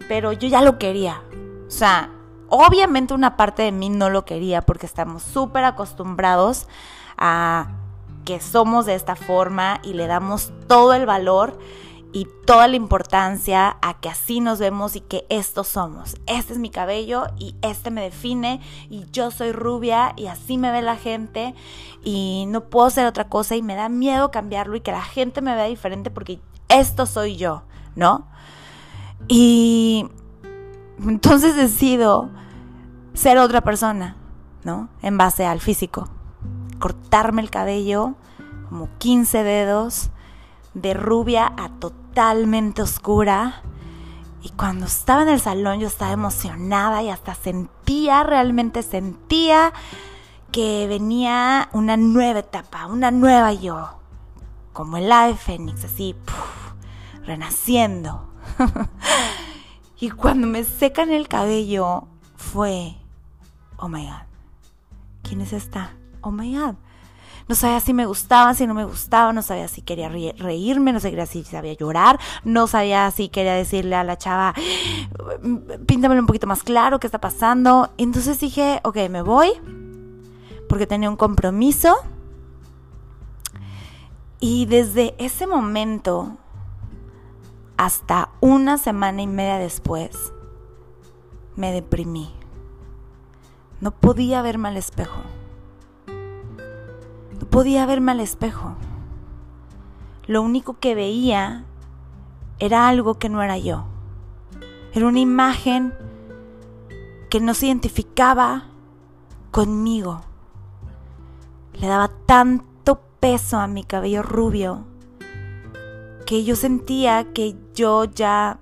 Pero 0.09 0.33
yo 0.33 0.49
ya 0.49 0.61
lo 0.61 0.79
quería. 0.79 1.23
O 1.67 1.71
sea, 1.71 2.11
obviamente 2.53 3.15
una 3.15 3.35
parte 3.39 3.63
de 3.63 3.73
mí 3.73 3.89
no 3.89 4.11
lo 4.11 4.27
quería 4.27 4.61
porque 4.61 4.85
estamos 4.85 5.23
súper 5.23 5.65
acostumbrados 5.65 6.69
a 7.17 7.69
que 8.27 8.41
somos 8.41 8.85
de 8.85 8.95
esta 8.95 9.17
forma 9.17 9.81
y 9.83 9.95
le 9.95 10.07
damos 10.07 10.53
todo 10.69 10.93
el 10.93 11.07
valor 11.07 11.59
y 12.13 12.29
toda 12.45 12.69
la 12.69 12.77
importancia 12.77 13.79
a 13.81 13.99
que 13.99 14.11
así 14.11 14.41
nos 14.41 14.59
vemos 14.59 14.97
y 14.97 15.01
que 15.01 15.25
estos 15.31 15.67
somos. 15.67 16.17
Este 16.27 16.53
es 16.53 16.59
mi 16.59 16.69
cabello 16.69 17.25
y 17.39 17.55
este 17.63 17.91
me 17.91 18.03
define 18.03 18.61
y 18.91 19.07
yo 19.13 19.31
soy 19.31 19.53
rubia 19.53 20.13
y 20.19 20.27
así 20.27 20.59
me 20.59 20.71
ve 20.71 20.83
la 20.83 20.97
gente 20.97 21.55
y 22.05 22.45
no 22.49 22.65
puedo 22.65 22.91
ser 22.91 23.07
otra 23.07 23.31
cosa 23.31 23.57
y 23.57 23.63
me 23.63 23.77
da 23.77 23.89
miedo 23.89 24.31
cambiarlo 24.31 24.77
y 24.77 24.81
que 24.81 24.93
la 24.93 25.01
gente 25.01 25.41
me 25.41 25.55
vea 25.55 25.65
diferente 25.65 26.11
porque 26.11 26.39
esto 26.69 27.07
soy 27.07 27.37
yo, 27.37 27.63
¿no? 27.97 28.27
Y 29.27 30.11
entonces 31.11 31.57
decido 31.57 32.31
ser 33.15 33.39
otra 33.39 33.61
persona, 33.61 34.17
¿no? 34.65 34.89
En 35.03 35.19
base 35.19 35.47
al 35.47 35.61
físico. 35.61 36.09
Cortarme 36.79 37.43
el 37.43 37.51
cabello 37.51 38.15
como 38.69 38.89
15 38.99 39.43
dedos 39.43 40.11
de 40.75 40.95
rubia 40.95 41.53
a 41.57 41.69
totalmente 41.69 42.83
oscura. 42.83 43.63
Y 44.43 44.51
cuando 44.51 44.87
estaba 44.87 45.23
en 45.23 45.29
el 45.29 45.41
salón 45.41 45.81
yo 45.81 45.87
estaba 45.87 46.13
emocionada 46.13 47.03
y 47.03 47.11
hasta 47.11 47.35
sentía, 47.35 48.25
realmente 48.25 48.83
sentía 48.83 49.73
que 50.51 50.87
venía 50.89 51.69
una 51.73 51.97
nueva 51.97 52.41
etapa, 52.41 52.87
una 52.87 53.11
nueva 53.11 53.53
yo. 53.53 53.99
Como 54.73 54.97
el 54.97 55.13
ave 55.13 55.35
fénix, 55.37 55.85
así, 55.85 56.17
renaciendo. 57.25 58.29
y 60.03 60.11
cuando 60.11 60.49
me 60.49 60.65
secan 60.65 61.13
el 61.13 61.29
cabello 61.29 62.09
fue, 62.35 62.97
oh 63.77 63.87
my 63.87 64.05
god, 64.05 64.27
¿quién 65.23 65.41
es 65.41 65.53
esta? 65.53 65.93
Oh 66.23 66.33
my 66.33 66.59
god 66.59 66.75
no 67.49 67.55
sabía 67.55 67.81
si 67.81 67.93
me 67.93 68.07
gustaba, 68.07 68.55
si 68.55 68.67
no 68.67 68.75
me 68.75 68.85
gustaba, 68.85 69.33
no 69.33 69.43
sabía 69.43 69.69
si 69.69 69.83
quería 69.83 70.09
reírme, 70.09 70.93
no 70.93 71.01
sabía 71.01 71.27
si 71.27 71.45
sabía 71.45 71.75
llorar, 71.75 72.19
no 72.45 72.67
sabía 72.67 73.11
si 73.11 73.29
quería 73.29 73.55
decirle 73.55 73.97
a 73.97 74.05
la 74.05 74.17
chava, 74.17 74.55
píntamelo 75.87 76.21
un 76.21 76.27
poquito 76.27 76.47
más 76.47 76.63
claro, 76.63 76.99
¿qué 76.99 77.07
está 77.07 77.21
pasando? 77.21 77.93
Entonces 77.99 78.41
dije, 78.41 78.81
ok, 78.85 78.97
me 79.11 79.23
voy, 79.23 79.51
porque 80.69 80.87
tenía 80.87 81.11
un 81.11 81.17
compromiso. 81.17 81.95
Y 84.41 84.67
desde 84.67 85.15
ese 85.19 85.47
momento 85.47 86.39
hasta 87.85 88.31
una 88.41 88.79
semana 88.79 89.23
y 89.23 89.27
media 89.27 89.59
después, 89.59 90.33
me 91.57 91.73
deprimí. 91.73 92.33
No 93.81 93.91
podía 93.91 94.43
verme 94.43 94.69
al 94.69 94.77
espejo 94.77 95.23
podía 97.53 97.85
verme 97.85 98.13
al 98.13 98.21
espejo. 98.21 98.75
Lo 100.27 100.41
único 100.41 100.79
que 100.79 100.95
veía 100.95 101.65
era 102.59 102.89
algo 102.89 103.19
que 103.19 103.29
no 103.29 103.43
era 103.43 103.59
yo. 103.59 103.85
Era 104.95 105.07
una 105.07 105.21
imagen 105.21 105.93
que 107.29 107.41
no 107.41 107.53
se 107.53 107.67
identificaba 107.67 108.65
conmigo. 109.51 110.23
Le 111.75 111.87
daba 111.87 112.09
tanto 112.25 113.03
peso 113.21 113.59
a 113.59 113.67
mi 113.67 113.85
cabello 113.85 114.23
rubio 114.23 114.87
que 116.27 116.45
yo 116.45 116.57
sentía 116.57 117.33
que 117.33 117.57
yo 117.75 118.05
ya 118.05 118.59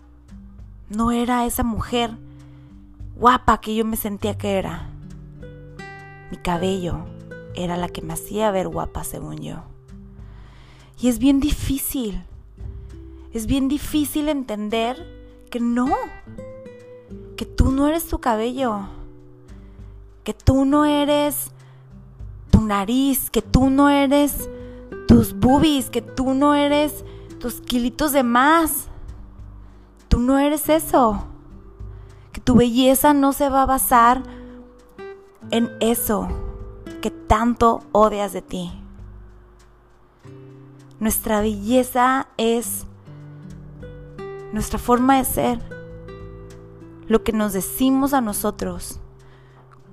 no 0.89 1.13
era 1.13 1.47
esa 1.47 1.63
mujer 1.63 2.11
guapa 3.17 3.61
que 3.61 3.75
yo 3.75 3.85
me 3.85 3.97
sentía 3.97 4.37
que 4.37 4.59
era. 4.59 4.89
Mi 6.31 6.37
cabello, 6.37 7.05
era 7.55 7.77
la 7.77 7.89
que 7.89 8.03
me 8.03 8.15
hacía 8.15 8.51
ver 8.51 8.69
guapa 8.69 9.05
según 9.05 9.39
yo. 9.39 9.63
Y 11.01 11.09
es 11.09 11.19
bien 11.19 11.41
difícil, 11.41 12.23
es 13.33 13.47
bien 13.47 13.69
difícil 13.69 14.29
entender 14.29 14.97
que 15.51 15.61
no, 15.61 15.89
que 17.37 17.47
tú 17.47 17.73
no 17.73 17.89
eres 17.89 18.07
tu 18.07 18.19
cabello, 18.19 18.87
que 20.25 20.35
tú 20.35 20.65
no 20.65 20.85
eres 20.85 21.51
tu 22.51 22.61
nariz, 22.61 23.31
que 23.31 23.43
tú 23.43 23.71
no 23.71 23.89
eres 23.89 24.49
tus 25.09 25.35
boobies, 25.35 25.91
que 25.91 26.03
tú 26.03 26.35
no 26.35 26.55
eres 26.55 27.05
tus 27.41 27.61
kilitos 27.61 28.13
de 28.13 28.23
más. 28.23 28.87
Tú 30.09 30.21
no 30.21 30.39
eres 30.39 30.69
eso. 30.69 31.25
Que 32.33 32.41
tu 32.41 32.55
belleza 32.55 33.13
no 33.13 33.33
se 33.33 33.49
va 33.49 33.63
a 33.63 33.67
basar 33.67 34.23
en 35.51 35.71
eso 35.81 36.29
que 37.01 37.11
tanto 37.11 37.81
odias 37.93 38.33
de 38.33 38.43
ti. 38.43 38.71
Nuestra 41.01 41.41
belleza 41.41 42.29
es 42.37 42.87
nuestra 44.53 44.79
forma 44.79 45.17
de 45.17 45.25
ser, 45.25 45.59
lo 47.07 47.25
que 47.25 47.33
nos 47.33 47.53
decimos 47.53 48.13
a 48.13 48.21
nosotros, 48.21 49.01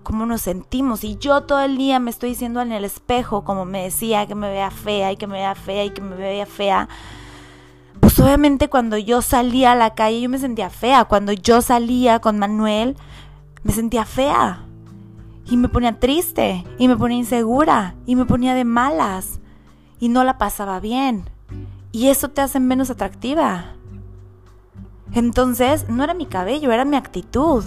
cómo 0.04 0.26
nos 0.26 0.42
sentimos. 0.42 1.04
Y 1.04 1.18
yo 1.18 1.44
todo 1.44 1.62
el 1.62 1.78
día 1.78 2.00
me 2.00 2.10
estoy 2.10 2.30
diciendo 2.30 2.62
en 2.62 2.72
el 2.72 2.84
espejo, 2.84 3.44
como 3.44 3.66
me 3.66 3.84
decía, 3.84 4.28
que 4.28 4.36
me 4.36 4.50
vea 4.50 4.70
fea 4.70 5.14
y 5.14 5.18
que 5.18 5.28
me 5.28 5.38
vea 5.38 5.56
fea 5.56 5.86
y 5.86 5.90
que 5.92 6.02
me 6.02 6.16
vea 6.16 6.46
fea. 6.46 6.90
Pues 8.00 8.20
obviamente 8.20 8.70
cuando 8.70 8.98
yo 8.98 9.22
salía 9.22 9.72
a 9.72 9.76
la 9.76 9.96
calle 9.96 10.22
yo 10.22 10.30
me 10.30 10.40
sentía 10.40 10.70
fea. 10.70 11.06
Cuando 11.06 11.32
yo 11.32 11.62
salía 11.62 12.20
con 12.20 12.40
Manuel 12.40 12.96
me 13.64 13.74
sentía 13.74 14.06
fea. 14.06 14.64
Y 15.50 15.58
me 15.58 15.70
ponía 15.70 16.00
triste, 16.00 16.66
y 16.78 16.88
me 16.88 16.98
ponía 16.98 17.18
insegura, 17.18 17.96
y 18.06 18.16
me 18.16 18.26
ponía 18.26 18.54
de 18.54 18.66
malas, 18.66 19.40
y 19.98 20.10
no 20.10 20.26
la 20.26 20.38
pasaba 20.38 20.82
bien. 20.82 21.30
Y 21.94 22.08
eso 22.08 22.30
te 22.30 22.42
hace 22.42 22.60
menos 22.60 22.90
atractiva. 22.90 23.74
Entonces, 25.14 25.88
no 25.90 26.04
era 26.04 26.14
mi 26.14 26.26
cabello, 26.26 26.72
era 26.72 26.84
mi 26.84 26.98
actitud. 26.98 27.64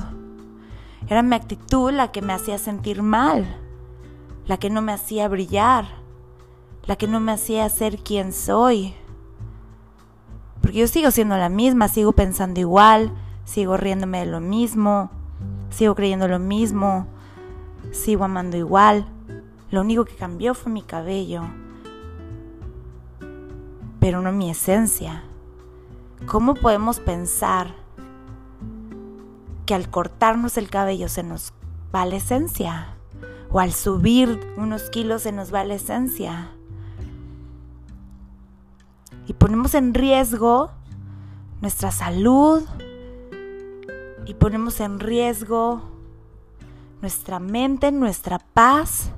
Era 1.09 1.23
mi 1.23 1.35
actitud 1.35 1.91
la 1.91 2.13
que 2.13 2.23
me 2.23 2.35
hacía 2.35 2.59
sentir 2.59 3.03
mal, 3.03 3.59
la 4.47 4.59
que 4.59 4.71
no 4.71 4.83
me 4.83 4.93
hacía 4.93 5.27
brillar, 5.29 5.87
la 6.85 6.97
que 6.97 7.09
no 7.09 7.19
me 7.19 7.33
hacía 7.33 7.69
ser 7.69 7.99
quien 7.99 8.33
soy. 8.33 8.95
Porque 10.61 10.79
yo 10.79 10.87
sigo 10.87 11.11
siendo 11.11 11.37
la 11.37 11.49
misma, 11.49 11.89
sigo 11.89 12.13
pensando 12.13 12.61
igual, 12.61 13.13
sigo 13.45 13.77
riéndome 13.77 14.21
de 14.21 14.27
lo 14.27 14.41
mismo, 14.41 15.11
sigo 15.71 15.95
creyendo 15.95 16.29
lo 16.29 16.39
mismo, 16.39 17.07
Sigo 17.93 18.25
amando 18.25 18.57
igual. 18.57 19.07
Lo 19.71 19.81
único 19.81 20.05
que 20.05 20.15
cambió 20.15 20.55
fue 20.55 20.71
mi 20.71 20.83
cabello. 20.83 21.43
Pero 23.99 24.23
no 24.23 24.33
mi 24.33 24.51
esencia. 24.51 25.25
¿Cómo 26.27 26.55
podemos 26.55 27.01
pensar 27.01 27.75
que 29.67 29.75
al 29.75 29.91
cortarnos 29.91 30.57
el 30.57 30.71
cabello 30.71 31.09
se 31.09 31.23
nos 31.23 31.53
va 31.95 32.07
la 32.07 32.17
esencia? 32.17 32.95
O 33.51 33.59
al 33.59 33.73
subir 33.73 34.41
unos 34.57 34.91
kilos 34.91 35.23
se 35.23 35.33
nos 35.33 35.53
va 35.53 35.65
la 35.65 35.75
esencia. 35.75 36.51
Y 39.31 39.35
ponemos 39.35 39.77
en 39.77 39.95
riesgo 39.95 40.73
nuestra 41.61 41.93
salud. 41.93 42.65
Y 44.27 44.35
ponemos 44.35 44.81
en 44.81 44.99
riesgo 44.99 45.83
nuestra 47.01 47.39
mente, 47.39 47.93
nuestra 47.93 48.41
paz, 48.41 49.13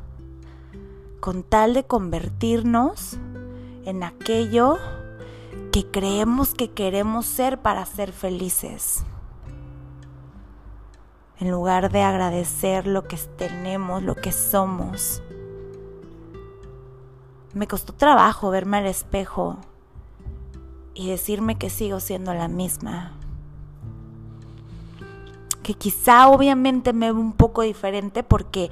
con 1.21 1.42
tal 1.42 1.73
de 1.73 1.85
convertirnos 1.85 3.16
en 3.87 4.02
aquello 4.02 4.76
que 5.73 5.90
creemos 5.90 6.52
que 6.52 6.73
queremos 6.73 7.25
ser 7.25 7.62
para 7.62 7.87
ser 7.87 8.12
felices. 8.12 9.07
En 11.38 11.50
lugar 11.50 11.90
de 11.90 12.02
agradecer 12.02 12.87
lo 12.87 13.09
que 13.09 13.16
tenemos, 13.38 14.02
lo 14.02 14.14
que 14.14 14.31
somos. 14.31 15.23
Me 17.54 17.66
costó 17.66 17.95
trabajo 17.95 18.50
verme 18.50 18.76
al 18.76 18.87
espejo 18.87 19.57
y 20.95 21.09
decirme 21.09 21.57
que 21.59 21.71
sigo 21.71 22.01
siendo 22.01 22.35
la 22.35 22.49
misma 22.49 23.13
que 25.63 25.75
quizá 25.75 26.29
obviamente 26.29 26.93
me 26.93 27.13
ve 27.13 27.19
un 27.19 27.33
poco 27.33 27.63
diferente 27.63 28.23
porque 28.23 28.71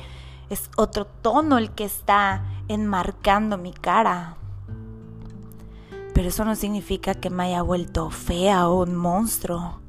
es 0.50 0.71
otro 0.77 1.07
tono 1.07 1.59
el 1.59 1.71
que 1.71 1.85
está 1.85 2.45
enmarcando 2.69 3.57
mi 3.57 3.73
cara. 3.73 4.37
Pero 6.12 6.29
eso 6.29 6.45
no 6.45 6.57
significa 6.57 7.15
que 7.15 7.31
me 7.31 7.45
haya 7.45 7.62
vuelto 7.62 8.11
fea 8.11 8.69
o 8.69 8.83
un 8.83 8.97
monstruo. 8.97 9.81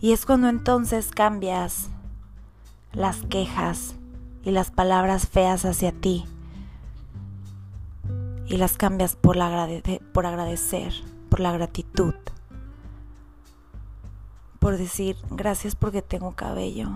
Y 0.00 0.12
es 0.12 0.26
cuando 0.26 0.48
entonces 0.48 1.10
cambias 1.10 1.88
las 2.92 3.22
quejas 3.26 3.94
y 4.42 4.50
las 4.50 4.70
palabras 4.70 5.28
feas 5.28 5.64
hacia 5.64 5.92
ti 5.92 6.24
y 8.54 8.56
las 8.56 8.76
cambias 8.76 9.16
por, 9.16 9.34
la 9.34 9.68
por 10.12 10.26
agradecer, 10.26 10.92
por 11.28 11.40
la 11.40 11.50
gratitud, 11.50 12.14
por 14.60 14.76
decir 14.76 15.16
gracias 15.28 15.74
porque 15.74 16.02
tengo 16.02 16.36
cabello, 16.36 16.90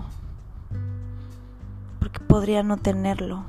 porque 1.99 2.21
podría 2.21 2.63
no 2.63 2.77
tenerlo. 2.77 3.43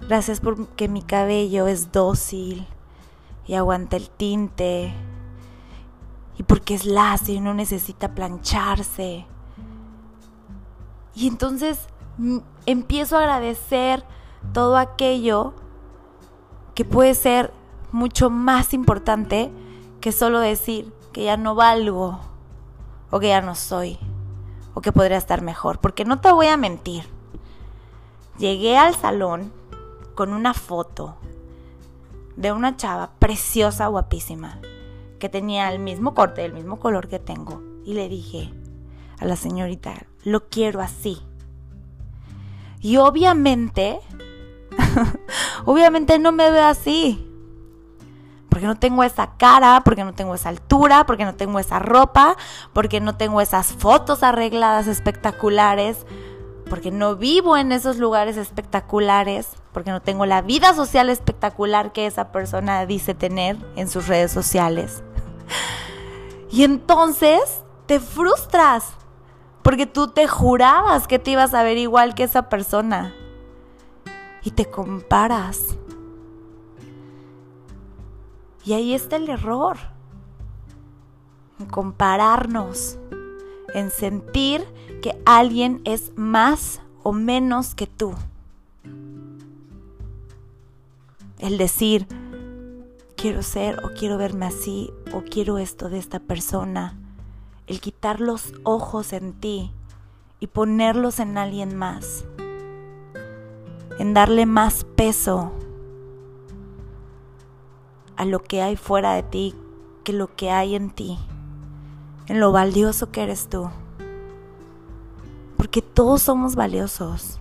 Gracias 0.00 0.40
porque 0.40 0.88
mi 0.88 1.02
cabello 1.02 1.68
es 1.68 1.92
dócil 1.92 2.66
y 3.46 3.54
aguanta 3.54 3.96
el 3.96 4.10
tinte. 4.10 4.92
Y 6.38 6.42
porque 6.42 6.74
es 6.74 6.86
lacio 6.86 7.36
y 7.36 7.40
no 7.40 7.54
necesita 7.54 8.16
plancharse. 8.16 9.26
Y 11.14 11.28
entonces 11.28 11.78
mm, 12.18 12.38
empiezo 12.66 13.16
a 13.16 13.20
agradecer 13.20 14.04
todo 14.52 14.76
aquello 14.76 15.54
que 16.80 16.86
puede 16.86 17.14
ser 17.14 17.52
mucho 17.92 18.30
más 18.30 18.72
importante 18.72 19.50
que 20.00 20.12
solo 20.12 20.40
decir 20.40 20.90
que 21.12 21.24
ya 21.24 21.36
no 21.36 21.54
valgo 21.54 22.18
o 23.10 23.20
que 23.20 23.28
ya 23.28 23.42
no 23.42 23.54
soy 23.54 23.98
o 24.72 24.80
que 24.80 24.90
podría 24.90 25.18
estar 25.18 25.42
mejor. 25.42 25.78
Porque 25.80 26.06
no 26.06 26.22
te 26.22 26.32
voy 26.32 26.46
a 26.46 26.56
mentir. 26.56 27.04
Llegué 28.38 28.78
al 28.78 28.94
salón 28.94 29.52
con 30.14 30.32
una 30.32 30.54
foto 30.54 31.16
de 32.36 32.50
una 32.50 32.78
chava 32.78 33.10
preciosa, 33.18 33.88
guapísima, 33.88 34.58
que 35.18 35.28
tenía 35.28 35.70
el 35.70 35.80
mismo 35.80 36.14
corte, 36.14 36.46
el 36.46 36.54
mismo 36.54 36.78
color 36.80 37.08
que 37.08 37.18
tengo. 37.18 37.62
Y 37.84 37.92
le 37.92 38.08
dije 38.08 38.54
a 39.18 39.26
la 39.26 39.36
señorita, 39.36 40.06
lo 40.24 40.48
quiero 40.48 40.80
así. 40.80 41.18
Y 42.80 42.96
obviamente, 42.96 44.00
obviamente 45.64 46.18
no 46.18 46.32
me 46.32 46.50
veo 46.50 46.66
así. 46.66 47.26
Porque 48.48 48.66
no 48.66 48.76
tengo 48.76 49.04
esa 49.04 49.36
cara, 49.36 49.82
porque 49.84 50.04
no 50.04 50.12
tengo 50.12 50.34
esa 50.34 50.48
altura, 50.48 51.06
porque 51.06 51.24
no 51.24 51.34
tengo 51.34 51.58
esa 51.60 51.78
ropa, 51.78 52.36
porque 52.72 53.00
no 53.00 53.16
tengo 53.16 53.40
esas 53.40 53.72
fotos 53.72 54.22
arregladas 54.22 54.88
espectaculares, 54.88 56.04
porque 56.68 56.90
no 56.90 57.16
vivo 57.16 57.56
en 57.56 57.70
esos 57.70 57.98
lugares 57.98 58.36
espectaculares, 58.36 59.48
porque 59.72 59.90
no 59.90 60.00
tengo 60.02 60.26
la 60.26 60.42
vida 60.42 60.74
social 60.74 61.10
espectacular 61.10 61.92
que 61.92 62.06
esa 62.06 62.32
persona 62.32 62.86
dice 62.86 63.14
tener 63.14 63.56
en 63.76 63.88
sus 63.88 64.08
redes 64.08 64.32
sociales. 64.32 65.02
Y 66.52 66.64
entonces 66.64 67.62
te 67.86 68.00
frustras, 68.00 68.88
porque 69.62 69.86
tú 69.86 70.08
te 70.08 70.26
jurabas 70.26 71.06
que 71.06 71.20
te 71.20 71.30
ibas 71.30 71.54
a 71.54 71.62
ver 71.62 71.78
igual 71.78 72.16
que 72.16 72.24
esa 72.24 72.48
persona. 72.48 73.14
Y 74.42 74.52
te 74.52 74.70
comparas. 74.70 75.76
Y 78.64 78.72
ahí 78.72 78.94
está 78.94 79.16
el 79.16 79.28
error. 79.28 79.76
En 81.58 81.66
compararnos. 81.66 82.98
En 83.74 83.90
sentir 83.90 84.64
que 85.02 85.20
alguien 85.24 85.80
es 85.84 86.12
más 86.16 86.80
o 87.02 87.12
menos 87.12 87.74
que 87.74 87.86
tú. 87.86 88.14
El 91.38 91.56
decir, 91.56 92.06
quiero 93.16 93.42
ser 93.42 93.84
o 93.84 93.90
quiero 93.90 94.18
verme 94.18 94.46
así 94.46 94.90
o 95.12 95.22
quiero 95.22 95.58
esto 95.58 95.88
de 95.88 95.98
esta 95.98 96.20
persona. 96.20 96.98
El 97.66 97.80
quitar 97.80 98.20
los 98.20 98.52
ojos 98.62 99.12
en 99.12 99.32
ti 99.32 99.72
y 100.38 100.48
ponerlos 100.48 101.18
en 101.18 101.38
alguien 101.38 101.76
más. 101.76 102.24
En 104.00 104.14
darle 104.14 104.46
más 104.46 104.84
peso 104.84 105.52
a 108.16 108.24
lo 108.24 108.42
que 108.42 108.62
hay 108.62 108.76
fuera 108.76 109.12
de 109.12 109.22
ti 109.22 109.54
que 110.04 110.14
lo 110.14 110.34
que 110.34 110.50
hay 110.50 110.74
en 110.74 110.88
ti. 110.88 111.18
En 112.26 112.40
lo 112.40 112.50
valioso 112.50 113.10
que 113.10 113.22
eres 113.22 113.50
tú. 113.50 113.68
Porque 115.58 115.82
todos 115.82 116.22
somos 116.22 116.54
valiosos. 116.54 117.40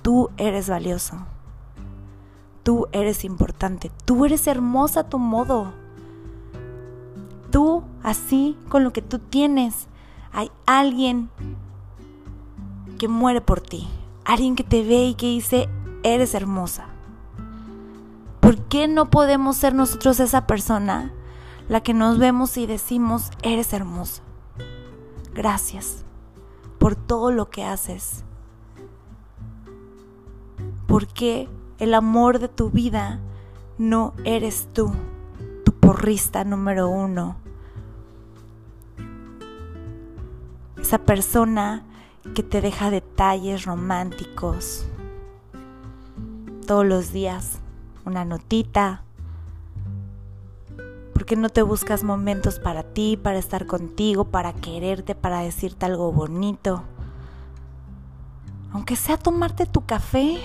Tú 0.00 0.30
eres 0.38 0.70
valioso. 0.70 1.18
Tú 2.62 2.86
eres 2.92 3.22
importante, 3.26 3.92
tú 4.06 4.24
eres 4.24 4.46
hermosa 4.46 5.00
a 5.00 5.08
tu 5.10 5.18
modo. 5.18 5.74
Tú, 7.50 7.82
así, 8.02 8.56
con 8.70 8.82
lo 8.82 8.94
que 8.94 9.02
tú 9.02 9.18
tienes, 9.18 9.88
hay 10.32 10.50
alguien 10.64 11.28
que 12.98 13.08
muere 13.08 13.42
por 13.42 13.60
ti, 13.60 13.86
alguien 14.26 14.56
que 14.56 14.64
te 14.64 14.82
ve 14.82 15.06
y 15.06 15.14
que 15.14 15.26
dice, 15.26 15.68
eres 16.02 16.34
hermosa. 16.34 16.86
¿Por 18.40 18.58
qué 18.68 18.88
no 18.88 19.10
podemos 19.10 19.56
ser 19.56 19.74
nosotros 19.74 20.20
esa 20.20 20.46
persona 20.46 21.12
la 21.68 21.80
que 21.82 21.94
nos 21.94 22.18
vemos 22.18 22.56
y 22.56 22.66
decimos, 22.66 23.30
eres 23.42 23.72
hermosa? 23.72 24.22
Gracias 25.34 26.04
por 26.78 26.94
todo 26.94 27.32
lo 27.32 27.50
que 27.50 27.64
haces. 27.64 28.24
¿Por 30.86 31.06
qué 31.06 31.48
el 31.78 31.94
amor 31.94 32.38
de 32.38 32.48
tu 32.48 32.70
vida 32.70 33.20
no 33.78 34.14
eres 34.24 34.68
tú, 34.72 34.92
tu 35.64 35.72
porrista 35.72 36.44
número 36.44 36.88
uno. 36.88 37.36
Esa 40.80 40.98
persona 40.98 41.84
que 42.34 42.42
te 42.42 42.60
deja 42.60 42.90
detalles 42.90 43.64
románticos 43.64 44.86
todos 46.66 46.84
los 46.84 47.12
días, 47.12 47.58
una 48.04 48.24
notita. 48.24 49.02
porque 51.12 51.34
no 51.34 51.48
te 51.48 51.62
buscas 51.62 52.04
momentos 52.04 52.60
para 52.60 52.82
ti, 52.82 53.16
para 53.16 53.38
estar 53.38 53.66
contigo, 53.66 54.26
para 54.26 54.52
quererte, 54.52 55.14
para 55.14 55.40
decirte 55.40 55.86
algo 55.86 56.12
bonito? 56.12 56.84
Aunque 58.70 58.96
sea 58.96 59.16
tomarte 59.16 59.64
tu 59.64 59.86
café 59.86 60.38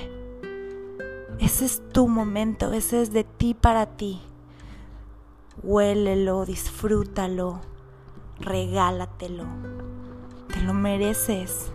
ese 1.42 1.66
es 1.66 1.82
tu 1.92 2.08
momento, 2.08 2.72
ese 2.72 3.02
es 3.02 3.12
de 3.12 3.24
ti 3.24 3.56
para 3.56 3.88
ti. 3.88 4.22
Huélelo, 5.64 6.46
disfrútalo, 6.46 7.62
regálatelo. 8.40 9.46
Lo 10.64 10.74
mereces. 10.74 11.72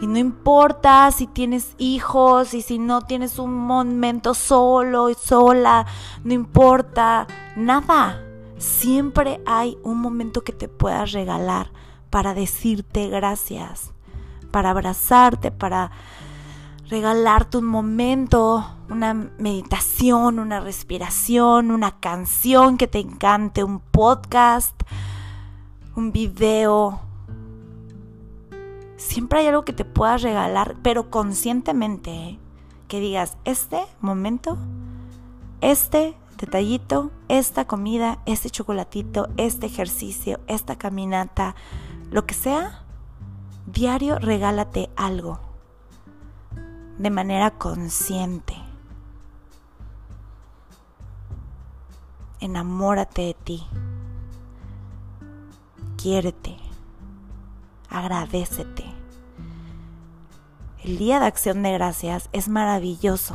Y 0.00 0.06
no 0.06 0.18
importa 0.18 1.10
si 1.10 1.26
tienes 1.26 1.74
hijos 1.76 2.54
y 2.54 2.62
si 2.62 2.78
no 2.78 3.02
tienes 3.02 3.38
un 3.38 3.54
momento 3.54 4.32
solo 4.32 5.10
y 5.10 5.14
sola, 5.14 5.86
no 6.24 6.32
importa 6.32 7.26
nada. 7.54 8.22
Siempre 8.56 9.40
hay 9.44 9.76
un 9.82 9.98
momento 9.98 10.42
que 10.42 10.52
te 10.52 10.68
puedas 10.68 11.12
regalar 11.12 11.70
para 12.08 12.32
decirte 12.32 13.08
gracias, 13.08 13.92
para 14.50 14.70
abrazarte, 14.70 15.50
para 15.50 15.90
regalarte 16.88 17.58
un 17.58 17.66
momento, 17.66 18.66
una 18.88 19.14
meditación, 19.14 20.38
una 20.38 20.60
respiración, 20.60 21.70
una 21.70 22.00
canción 22.00 22.78
que 22.78 22.88
te 22.88 22.98
encante, 22.98 23.62
un 23.62 23.80
podcast, 23.80 24.74
un 25.94 26.10
video. 26.10 27.09
Siempre 29.00 29.40
hay 29.40 29.46
algo 29.46 29.64
que 29.64 29.72
te 29.72 29.86
puedas 29.86 30.20
regalar, 30.20 30.76
pero 30.82 31.08
conscientemente, 31.10 32.10
¿eh? 32.10 32.38
que 32.86 33.00
digas, 33.00 33.38
este 33.46 33.80
momento, 34.02 34.58
este 35.62 36.14
detallito, 36.36 37.10
esta 37.28 37.66
comida, 37.66 38.18
este 38.26 38.50
chocolatito, 38.50 39.30
este 39.38 39.64
ejercicio, 39.64 40.38
esta 40.48 40.76
caminata, 40.76 41.54
lo 42.10 42.26
que 42.26 42.34
sea, 42.34 42.84
diario 43.64 44.18
regálate 44.18 44.90
algo 44.96 45.40
de 46.98 47.08
manera 47.08 47.52
consciente. 47.52 48.54
Enamórate 52.38 53.22
de 53.22 53.34
ti. 53.34 53.66
Quiérete. 55.96 56.59
Agradecete. 57.90 58.84
El 60.82 60.96
Día 60.96 61.20
de 61.20 61.26
Acción 61.26 61.62
de 61.62 61.72
Gracias 61.72 62.30
es 62.32 62.48
maravilloso. 62.48 63.34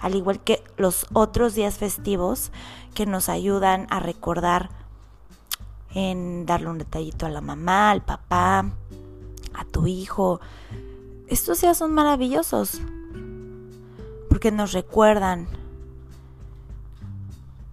Al 0.00 0.14
igual 0.14 0.40
que 0.40 0.62
los 0.76 1.06
otros 1.12 1.54
días 1.54 1.78
festivos 1.78 2.52
que 2.94 3.06
nos 3.06 3.28
ayudan 3.28 3.86
a 3.90 4.00
recordar 4.00 4.70
en 5.94 6.44
darle 6.46 6.68
un 6.68 6.78
detallito 6.78 7.26
a 7.26 7.30
la 7.30 7.40
mamá, 7.40 7.90
al 7.90 8.02
papá, 8.02 8.70
a 9.54 9.64
tu 9.64 9.86
hijo, 9.86 10.40
estos 11.28 11.60
días 11.60 11.78
son 11.78 11.92
maravillosos 11.92 12.80
porque 14.28 14.50
nos 14.50 14.72
recuerdan 14.72 15.48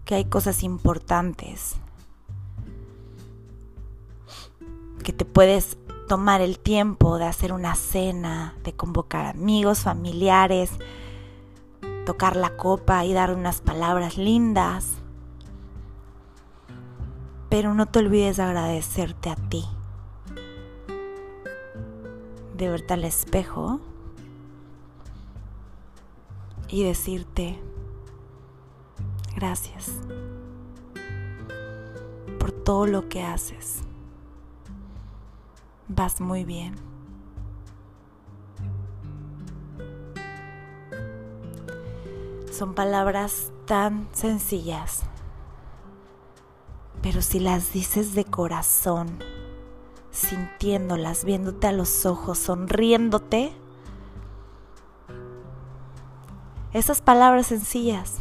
que 0.06 0.16
hay 0.16 0.26
cosas 0.26 0.64
importantes, 0.64 1.76
que 5.08 5.14
te 5.14 5.24
puedes 5.24 5.78
tomar 6.10 6.42
el 6.42 6.60
tiempo 6.60 7.18
de 7.18 7.24
hacer 7.24 7.54
una 7.54 7.76
cena, 7.76 8.58
de 8.66 8.74
convocar 8.74 9.26
amigos, 9.26 9.80
familiares, 9.80 10.70
tocar 12.06 12.36
la 12.36 12.58
copa 12.58 13.06
y 13.06 13.14
dar 13.14 13.34
unas 13.34 13.62
palabras 13.62 14.18
lindas. 14.18 14.98
Pero 17.48 17.74
no 17.74 17.86
te 17.86 18.00
olvides 18.00 18.36
de 18.36 18.44
agradecerte 18.44 19.30
a 19.30 19.38
ti. 19.38 19.64
De 22.58 22.68
verte 22.68 22.94
al 22.94 23.06
espejo 23.06 23.80
y 26.68 26.84
decirte 26.84 27.58
gracias 29.38 29.90
por 32.38 32.52
todo 32.52 32.86
lo 32.88 33.08
que 33.08 33.24
haces. 33.24 33.87
Vas 35.90 36.20
muy 36.20 36.44
bien. 36.44 36.76
Son 42.52 42.74
palabras 42.74 43.52
tan 43.66 44.08
sencillas, 44.14 45.04
pero 47.02 47.22
si 47.22 47.40
las 47.40 47.72
dices 47.72 48.16
de 48.16 48.26
corazón, 48.26 49.20
sintiéndolas, 50.12 51.24
viéndote 51.24 51.68
a 51.68 51.72
los 51.72 52.06
ojos, 52.06 52.40
sonriéndote, 52.40 53.54
esas 56.74 57.02
palabras 57.02 57.48
sencillas 57.48 58.18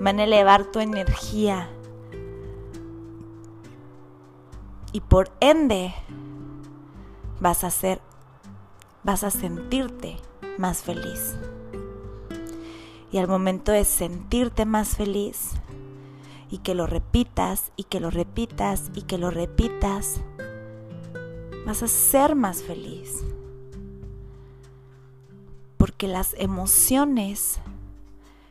van 0.00 0.20
a 0.20 0.24
elevar 0.24 0.64
tu 0.64 0.78
energía 0.78 1.68
y 4.92 5.00
por 5.00 5.30
ende 5.40 5.92
vas 7.40 7.64
a 7.64 7.70
ser 7.70 8.00
vas 9.04 9.22
a 9.22 9.30
sentirte 9.30 10.16
más 10.58 10.82
feliz. 10.82 11.36
Y 13.12 13.18
al 13.18 13.28
momento 13.28 13.70
de 13.70 13.84
sentirte 13.84 14.64
más 14.64 14.96
feliz 14.96 15.50
y 16.50 16.58
que 16.58 16.74
lo 16.74 16.86
repitas 16.86 17.70
y 17.76 17.84
que 17.84 18.00
lo 18.00 18.10
repitas 18.10 18.90
y 18.94 19.02
que 19.02 19.18
lo 19.18 19.30
repitas, 19.30 20.20
vas 21.66 21.82
a 21.82 21.88
ser 21.88 22.34
más 22.34 22.62
feliz. 22.62 23.22
Porque 25.76 26.08
las 26.08 26.34
emociones 26.38 27.60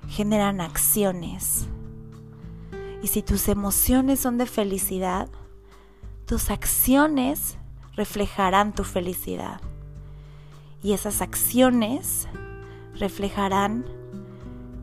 generan 0.08 0.62
acciones. 0.62 1.68
Y 3.02 3.08
si 3.08 3.22
tus 3.22 3.50
emociones 3.50 4.20
son 4.20 4.38
de 4.38 4.46
felicidad, 4.46 5.30
tus 6.26 6.52
acciones 6.52 7.58
reflejarán 7.96 8.74
tu 8.74 8.84
felicidad. 8.84 9.62
Y 10.82 10.94
esas 10.94 11.22
acciones 11.22 12.28
reflejarán 12.96 13.86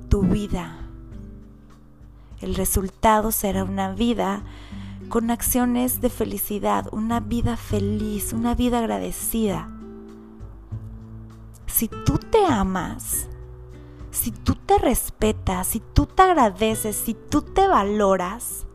tu 0.09 0.23
vida. 0.23 0.77
El 2.40 2.55
resultado 2.55 3.33
será 3.33 3.64
una 3.64 3.92
vida 3.92 4.42
con 5.09 5.31
acciones 5.31 6.01
de 6.01 6.09
felicidad, 6.09 6.88
una 6.92 7.20
vida 7.20 7.57
feliz, 7.57 8.33
una 8.33 8.55
vida 8.55 8.79
agradecida. 8.79 9.68
Si 11.66 11.88
tú 11.88 12.18
te 12.18 12.44
amas, 12.46 13.29
si 14.11 14.31
tú 14.31 14.55
te 14.55 14.79
respetas, 14.79 15.66
si 15.66 15.81
tú 15.81 16.07
te 16.07 16.23
agradeces, 16.23 16.96
si 16.96 17.14
tú 17.14 17.42
te 17.42 17.68
valoras, 17.68 18.66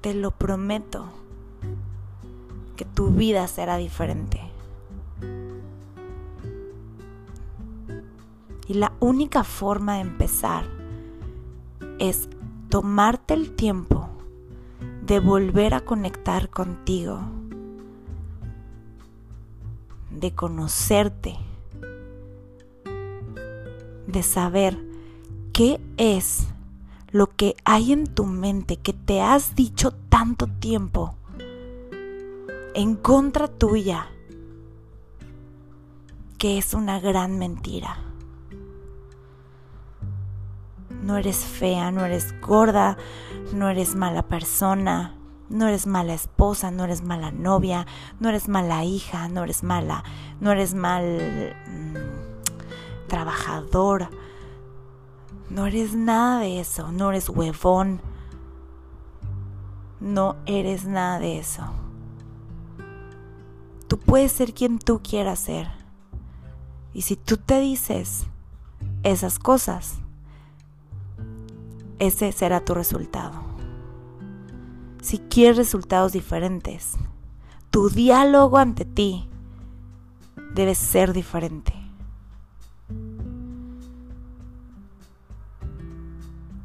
te 0.00 0.14
lo 0.14 0.30
prometo 0.32 1.19
que 2.80 2.86
tu 2.86 3.10
vida 3.10 3.46
será 3.46 3.76
diferente. 3.76 4.40
Y 8.68 8.72
la 8.72 8.94
única 9.00 9.44
forma 9.44 9.96
de 9.96 10.00
empezar 10.00 10.64
es 11.98 12.30
tomarte 12.70 13.34
el 13.34 13.54
tiempo 13.54 14.08
de 15.04 15.20
volver 15.20 15.74
a 15.74 15.80
conectar 15.82 16.48
contigo, 16.48 17.20
de 20.10 20.34
conocerte, 20.34 21.36
de 24.06 24.22
saber 24.22 24.82
qué 25.52 25.82
es 25.98 26.46
lo 27.10 27.26
que 27.26 27.56
hay 27.66 27.92
en 27.92 28.06
tu 28.06 28.24
mente 28.24 28.78
que 28.78 28.94
te 28.94 29.20
has 29.20 29.54
dicho 29.54 29.90
tanto 30.08 30.46
tiempo 30.46 31.19
en 32.74 32.96
contra 32.96 33.48
tuya, 33.48 34.08
que 36.38 36.58
es 36.58 36.74
una 36.74 37.00
gran 37.00 37.38
mentira. 37.38 37.98
No 41.02 41.16
eres 41.16 41.38
fea, 41.38 41.90
no 41.90 42.04
eres 42.04 42.34
gorda, 42.40 42.96
no 43.52 43.68
eres 43.68 43.94
mala 43.94 44.22
persona, 44.22 45.16
no 45.48 45.66
eres 45.66 45.86
mala 45.86 46.14
esposa, 46.14 46.70
no 46.70 46.84
eres 46.84 47.02
mala 47.02 47.30
novia, 47.30 47.86
no 48.20 48.28
eres 48.28 48.48
mala 48.48 48.84
hija, 48.84 49.28
no 49.28 49.44
eres 49.44 49.62
mala, 49.62 50.04
no 50.40 50.52
eres 50.52 50.74
mal 50.74 51.54
mm, 51.66 53.06
trabajador, 53.08 54.08
no 55.48 55.66
eres 55.66 55.94
nada 55.94 56.40
de 56.40 56.60
eso, 56.60 56.92
no 56.92 57.10
eres 57.10 57.28
huevón. 57.28 58.00
No 60.00 60.36
eres 60.46 60.86
nada 60.86 61.18
de 61.18 61.38
eso. 61.38 61.62
Tú 63.90 63.98
puedes 63.98 64.30
ser 64.30 64.54
quien 64.54 64.78
tú 64.78 65.00
quieras 65.02 65.40
ser. 65.40 65.66
Y 66.94 67.02
si 67.02 67.16
tú 67.16 67.38
te 67.38 67.58
dices 67.58 68.28
esas 69.02 69.40
cosas, 69.40 69.96
ese 71.98 72.30
será 72.30 72.64
tu 72.64 72.72
resultado. 72.72 73.32
Si 75.02 75.18
quieres 75.18 75.56
resultados 75.56 76.12
diferentes, 76.12 76.92
tu 77.72 77.90
diálogo 77.90 78.58
ante 78.58 78.84
ti 78.84 79.28
debe 80.54 80.76
ser 80.76 81.12
diferente. 81.12 81.74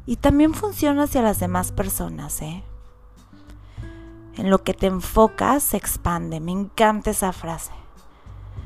Y 0.06 0.14
también 0.14 0.54
funciona 0.54 1.02
hacia 1.02 1.22
las 1.22 1.40
demás 1.40 1.72
personas, 1.72 2.40
¿eh? 2.40 2.62
En 4.36 4.50
lo 4.50 4.62
que 4.62 4.74
te 4.74 4.86
enfocas 4.86 5.62
se 5.62 5.76
expande. 5.76 6.40
Me 6.40 6.52
encanta 6.52 7.10
esa 7.10 7.32
frase. 7.32 7.72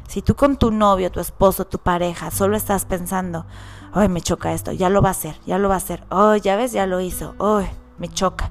Si 0.09 0.22
tú 0.22 0.35
con 0.35 0.56
tu 0.56 0.72
novio, 0.72 1.12
tu 1.12 1.20
esposo, 1.20 1.66
tu 1.66 1.78
pareja 1.78 2.33
solo 2.33 2.56
estás 2.56 2.85
pensando, 2.85 3.46
ay, 3.92 4.09
me 4.09 4.20
choca 4.20 4.52
esto, 4.52 4.72
ya 4.72 4.88
lo 4.88 5.02
va 5.02 5.11
a 5.11 5.12
hacer, 5.12 5.40
ya 5.46 5.56
lo 5.56 5.68
va 5.68 5.74
a 5.74 5.78
hacer, 5.78 6.04
oh, 6.11 6.35
ya 6.35 6.56
ves, 6.56 6.72
ya 6.72 6.85
lo 6.85 7.00
hizo, 7.00 7.37
ay, 7.38 7.70
me 7.96 8.09
choca. 8.09 8.50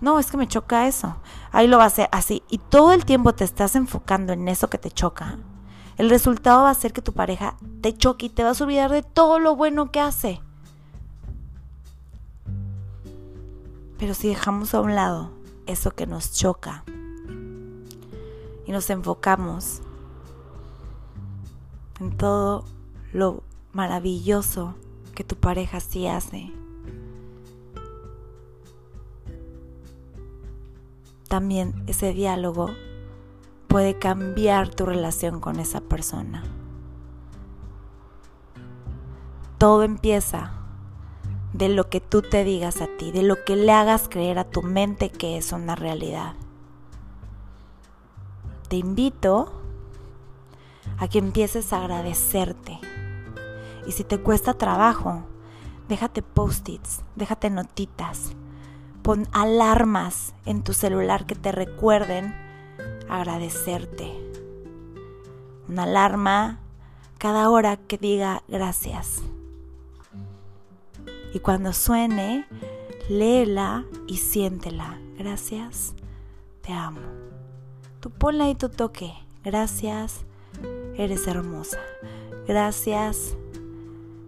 No, 0.00 0.18
es 0.18 0.30
que 0.30 0.38
me 0.38 0.48
choca 0.48 0.86
eso, 0.86 1.16
ahí 1.52 1.66
lo 1.66 1.76
va 1.76 1.84
a 1.84 1.88
hacer 1.88 2.08
así. 2.10 2.42
Y 2.48 2.56
todo 2.56 2.94
el 2.94 3.04
tiempo 3.04 3.34
te 3.34 3.44
estás 3.44 3.76
enfocando 3.76 4.32
en 4.32 4.48
eso 4.48 4.70
que 4.70 4.78
te 4.78 4.90
choca. 4.90 5.36
El 5.98 6.08
resultado 6.08 6.62
va 6.62 6.70
a 6.70 6.74
ser 6.74 6.94
que 6.94 7.02
tu 7.02 7.12
pareja 7.12 7.56
te 7.82 7.94
choque 7.94 8.26
y 8.26 8.30
te 8.30 8.42
vas 8.42 8.62
a 8.62 8.64
olvidar 8.64 8.90
de 8.90 9.02
todo 9.02 9.38
lo 9.38 9.56
bueno 9.56 9.92
que 9.92 10.00
hace. 10.00 10.40
Pero 13.98 14.14
si 14.14 14.28
dejamos 14.28 14.72
a 14.72 14.80
un 14.80 14.94
lado 14.94 15.43
eso 15.66 15.90
que 15.92 16.06
nos 16.06 16.32
choca 16.32 16.84
y 18.66 18.72
nos 18.72 18.90
enfocamos 18.90 19.80
en 22.00 22.16
todo 22.16 22.64
lo 23.12 23.42
maravilloso 23.72 24.74
que 25.14 25.24
tu 25.24 25.36
pareja 25.36 25.80
sí 25.80 26.06
hace, 26.06 26.52
también 31.28 31.84
ese 31.86 32.12
diálogo 32.12 32.70
puede 33.68 33.98
cambiar 33.98 34.68
tu 34.68 34.86
relación 34.86 35.40
con 35.40 35.58
esa 35.58 35.80
persona. 35.80 36.44
Todo 39.58 39.82
empieza 39.82 40.63
de 41.54 41.68
lo 41.68 41.88
que 41.88 42.00
tú 42.00 42.20
te 42.20 42.42
digas 42.42 42.82
a 42.82 42.88
ti, 42.98 43.12
de 43.12 43.22
lo 43.22 43.44
que 43.44 43.54
le 43.54 43.72
hagas 43.72 44.08
creer 44.08 44.38
a 44.38 44.44
tu 44.44 44.62
mente 44.62 45.08
que 45.08 45.38
es 45.38 45.52
una 45.52 45.76
realidad. 45.76 46.34
Te 48.68 48.76
invito 48.76 49.52
a 50.98 51.06
que 51.06 51.18
empieces 51.18 51.72
a 51.72 51.78
agradecerte. 51.78 52.80
Y 53.86 53.92
si 53.92 54.02
te 54.02 54.18
cuesta 54.18 54.54
trabajo, 54.54 55.22
déjate 55.88 56.22
post-its, 56.22 57.02
déjate 57.14 57.50
notitas, 57.50 58.32
pon 59.02 59.28
alarmas 59.30 60.34
en 60.46 60.64
tu 60.64 60.72
celular 60.72 61.24
que 61.24 61.36
te 61.36 61.52
recuerden 61.52 62.34
agradecerte. 63.08 64.12
Una 65.68 65.84
alarma 65.84 66.58
cada 67.18 67.48
hora 67.48 67.76
que 67.76 67.96
diga 67.96 68.42
gracias 68.48 69.22
y 71.34 71.40
cuando 71.40 71.72
suene, 71.72 72.46
léela 73.08 73.84
y 74.06 74.18
siéntela. 74.18 75.00
Gracias, 75.18 75.94
te 76.62 76.72
amo. 76.72 77.00
Tú 77.98 78.10
ponle 78.10 78.44
ahí 78.44 78.54
tu 78.54 78.68
toque. 78.68 79.12
Gracias, 79.42 80.24
eres 80.96 81.26
hermosa. 81.26 81.80
Gracias, 82.46 83.36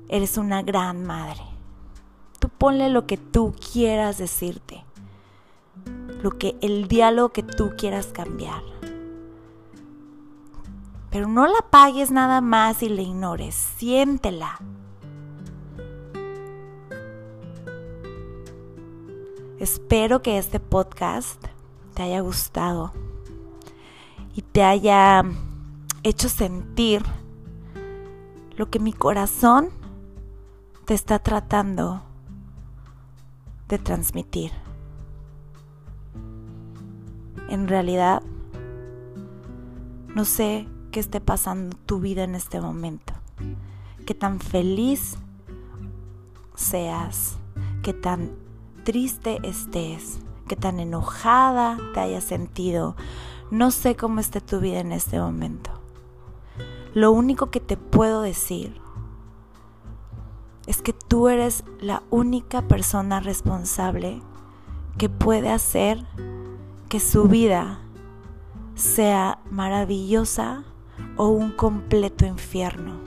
eres 0.08 0.36
una 0.36 0.62
gran 0.62 1.06
madre. 1.06 1.42
Tú 2.40 2.48
ponle 2.48 2.90
lo 2.90 3.06
que 3.06 3.16
tú 3.16 3.54
quieras 3.72 4.18
decirte. 4.18 4.84
Lo 6.22 6.36
que 6.36 6.56
el 6.60 6.88
diálogo 6.88 7.28
que 7.28 7.44
tú 7.44 7.74
quieras 7.78 8.08
cambiar. 8.08 8.62
Pero 11.10 11.28
no 11.28 11.46
la 11.46 11.64
pagues 11.70 12.10
nada 12.10 12.40
más 12.40 12.82
y 12.82 12.88
la 12.88 13.02
ignores. 13.02 13.54
Siéntela. 13.54 14.58
Espero 19.58 20.20
que 20.20 20.36
este 20.36 20.60
podcast 20.60 21.42
te 21.94 22.02
haya 22.02 22.20
gustado 22.20 22.92
y 24.34 24.42
te 24.42 24.62
haya 24.62 25.24
hecho 26.02 26.28
sentir 26.28 27.02
lo 28.58 28.68
que 28.68 28.78
mi 28.78 28.92
corazón 28.92 29.70
te 30.84 30.92
está 30.92 31.20
tratando 31.20 32.02
de 33.68 33.78
transmitir. 33.78 34.52
En 37.48 37.66
realidad, 37.66 38.22
no 40.14 40.26
sé 40.26 40.68
qué 40.92 41.00
esté 41.00 41.22
pasando 41.22 41.78
tu 41.86 41.98
vida 41.98 42.24
en 42.24 42.34
este 42.34 42.60
momento, 42.60 43.14
qué 44.04 44.14
tan 44.14 44.38
feliz 44.38 45.16
seas, 46.54 47.38
qué 47.82 47.94
tan 47.94 48.44
triste 48.86 49.40
estés, 49.42 50.20
qué 50.46 50.54
tan 50.54 50.78
enojada 50.78 51.76
te 51.92 51.98
hayas 51.98 52.22
sentido. 52.22 52.94
No 53.50 53.72
sé 53.72 53.96
cómo 53.96 54.20
esté 54.20 54.40
tu 54.40 54.60
vida 54.60 54.78
en 54.78 54.92
este 54.92 55.18
momento. 55.18 55.72
Lo 56.94 57.10
único 57.10 57.50
que 57.50 57.58
te 57.58 57.76
puedo 57.76 58.22
decir 58.22 58.80
es 60.68 60.82
que 60.82 60.92
tú 60.92 61.26
eres 61.26 61.64
la 61.80 62.04
única 62.10 62.62
persona 62.62 63.18
responsable 63.18 64.22
que 64.98 65.08
puede 65.08 65.50
hacer 65.50 66.06
que 66.88 67.00
su 67.00 67.24
vida 67.24 67.80
sea 68.76 69.40
maravillosa 69.50 70.62
o 71.16 71.26
un 71.26 71.50
completo 71.50 72.24
infierno. 72.24 73.00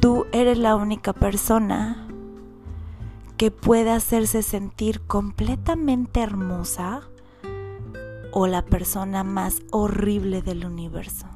Tú 0.00 0.24
eres 0.32 0.56
la 0.56 0.76
única 0.76 1.12
persona 1.12 2.07
que 3.38 3.52
pueda 3.52 3.94
hacerse 3.94 4.42
sentir 4.42 5.00
completamente 5.02 6.20
hermosa 6.20 7.02
o 8.32 8.48
la 8.48 8.64
persona 8.64 9.22
más 9.22 9.62
horrible 9.70 10.42
del 10.42 10.66
universo. 10.66 11.26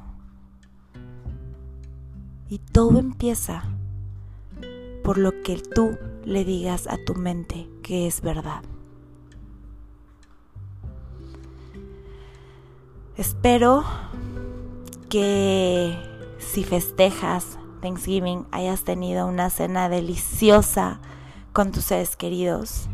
Y 2.49 2.59
todo 2.59 2.99
empieza 2.99 3.63
por 5.01 5.17
lo 5.17 5.41
que 5.43 5.57
tú 5.57 5.97
le 6.25 6.43
digas 6.43 6.87
a 6.87 6.97
tu 6.97 7.15
mente 7.15 7.69
que 7.81 8.05
es 8.05 8.21
verdad. 8.21 8.63
Espero 13.15 13.85
que 15.09 15.97
si 16.37 16.65
festejas 16.65 17.57
Thanksgiving 17.81 18.45
hayas 18.51 18.83
tenido 18.83 19.25
una 19.25 19.49
cena 19.49 19.87
deliciosa 19.87 20.99
con 21.53 21.71
tus 21.71 21.85
seres 21.85 22.15
queridos 22.15 22.89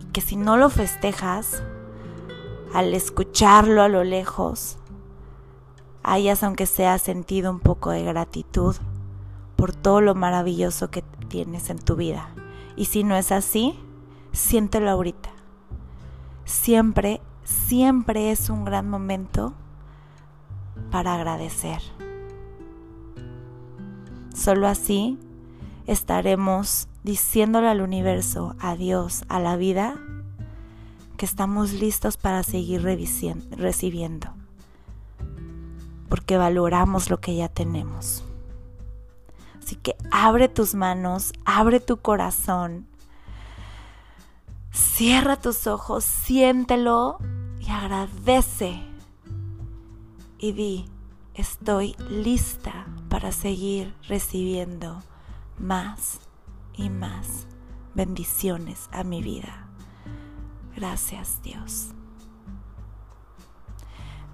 y 0.00 0.12
que 0.12 0.20
si 0.20 0.36
no 0.36 0.56
lo 0.56 0.70
festejas, 0.70 1.62
al 2.74 2.92
escucharlo 2.92 3.82
a 3.82 3.88
lo 3.88 4.04
lejos, 4.04 4.76
hayas 6.02 6.42
aunque 6.42 6.66
sea 6.66 6.98
sentido 6.98 7.50
un 7.50 7.60
poco 7.60 7.90
de 7.90 8.04
gratitud 8.04 8.76
por 9.56 9.74
todo 9.74 10.00
lo 10.00 10.14
maravilloso 10.14 10.90
que 10.90 11.02
tienes 11.28 11.70
en 11.70 11.78
tu 11.78 11.96
vida. 11.96 12.28
Y 12.76 12.84
si 12.84 13.04
no 13.04 13.16
es 13.16 13.32
así, 13.32 13.78
siéntelo 14.32 14.90
ahorita. 14.90 15.30
Siempre, 16.44 17.20
siempre 17.42 18.30
es 18.30 18.50
un 18.50 18.64
gran 18.64 18.88
momento 18.88 19.54
para 20.90 21.14
agradecer. 21.14 21.80
Solo 24.34 24.68
así 24.68 25.18
estaremos 25.88 26.86
diciéndole 27.02 27.68
al 27.68 27.80
universo, 27.80 28.54
a 28.60 28.76
Dios, 28.76 29.24
a 29.28 29.40
la 29.40 29.56
vida, 29.56 29.96
que 31.16 31.24
estamos 31.24 31.72
listos 31.72 32.18
para 32.18 32.42
seguir 32.42 32.82
recibiendo, 32.82 34.28
porque 36.10 36.36
valoramos 36.36 37.08
lo 37.08 37.20
que 37.20 37.34
ya 37.34 37.48
tenemos. 37.48 38.22
Así 39.60 39.76
que 39.76 39.96
abre 40.10 40.48
tus 40.48 40.74
manos, 40.74 41.32
abre 41.46 41.80
tu 41.80 41.96
corazón, 41.96 42.86
cierra 44.70 45.36
tus 45.36 45.66
ojos, 45.66 46.04
siéntelo 46.04 47.18
y 47.60 47.70
agradece. 47.70 48.82
Y 50.38 50.52
di, 50.52 50.84
estoy 51.34 51.96
lista 52.10 52.86
para 53.08 53.32
seguir 53.32 53.94
recibiendo 54.06 55.02
más 55.58 56.20
y 56.74 56.90
más 56.90 57.46
bendiciones 57.94 58.88
a 58.92 59.04
mi 59.04 59.22
vida. 59.22 59.68
Gracias 60.76 61.40
Dios. 61.42 61.88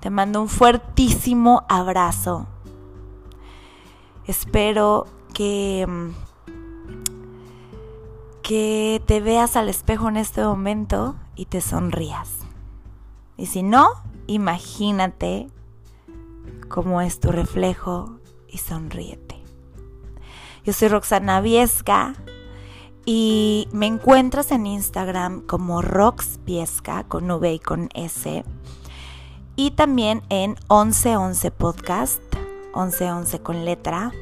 Te 0.00 0.10
mando 0.10 0.42
un 0.42 0.48
fuertísimo 0.48 1.64
abrazo. 1.68 2.46
Espero 4.26 5.06
que, 5.32 5.87
mm, 5.88 6.10
que 8.42 9.02
te 9.06 9.20
veas 9.20 9.56
al 9.56 9.70
espejo 9.70 10.08
en 10.10 10.18
este 10.18 10.44
momento 10.44 11.16
y 11.34 11.46
te 11.46 11.62
sonrías. 11.62 12.40
Y 13.38 13.46
si 13.46 13.62
no, 13.62 13.88
imagínate 14.26 15.48
cómo 16.68 17.00
es 17.00 17.20
tu 17.20 17.32
reflejo 17.32 18.18
y 18.48 18.58
sonríete. 18.58 19.34
Yo 20.64 20.72
soy 20.72 20.88
Roxana 20.88 21.42
Viesca 21.42 22.14
y 23.05 23.68
me 23.72 23.85
encuentras 23.85 24.50
en 24.50 24.66
Instagram 24.66 25.42
como 25.42 25.83
Roxviesca 25.83 27.05
con 27.05 27.31
V 27.31 27.53
y 27.53 27.59
con 27.59 27.90
S. 27.92 28.44
Y 29.57 29.72
también 29.72 30.22
en 30.31 30.57
1111 30.70 31.50
Podcast, 31.50 32.22
1111 32.74 33.40
con 33.40 33.66
letra. 33.66 34.12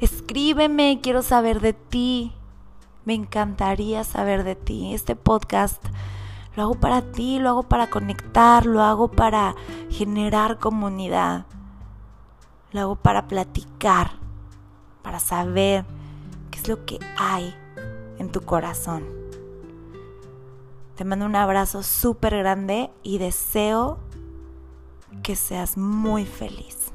Escríbeme, 0.00 0.98
quiero 1.00 1.22
saber 1.22 1.60
de 1.60 1.72
ti. 1.72 2.32
Me 3.04 3.14
encantaría 3.14 4.02
saber 4.02 4.42
de 4.42 4.56
ti. 4.56 4.94
Este 4.94 5.14
podcast 5.14 5.80
lo 6.56 6.64
hago 6.64 6.74
para 6.74 7.02
ti, 7.12 7.38
lo 7.38 7.50
hago 7.50 7.62
para 7.62 7.90
conectar, 7.90 8.66
lo 8.66 8.82
hago 8.82 9.06
para 9.06 9.54
generar 9.88 10.58
comunidad. 10.58 11.46
Lo 12.72 12.80
hago 12.80 12.96
para 12.96 13.28
platicar 13.28 14.21
para 15.02 15.18
saber 15.18 15.84
qué 16.50 16.58
es 16.58 16.68
lo 16.68 16.84
que 16.84 16.98
hay 17.16 17.54
en 18.18 18.30
tu 18.30 18.42
corazón. 18.42 19.04
Te 20.96 21.04
mando 21.04 21.26
un 21.26 21.36
abrazo 21.36 21.82
súper 21.82 22.36
grande 22.36 22.90
y 23.02 23.18
deseo 23.18 23.98
que 25.22 25.36
seas 25.36 25.76
muy 25.76 26.26
feliz. 26.26 26.91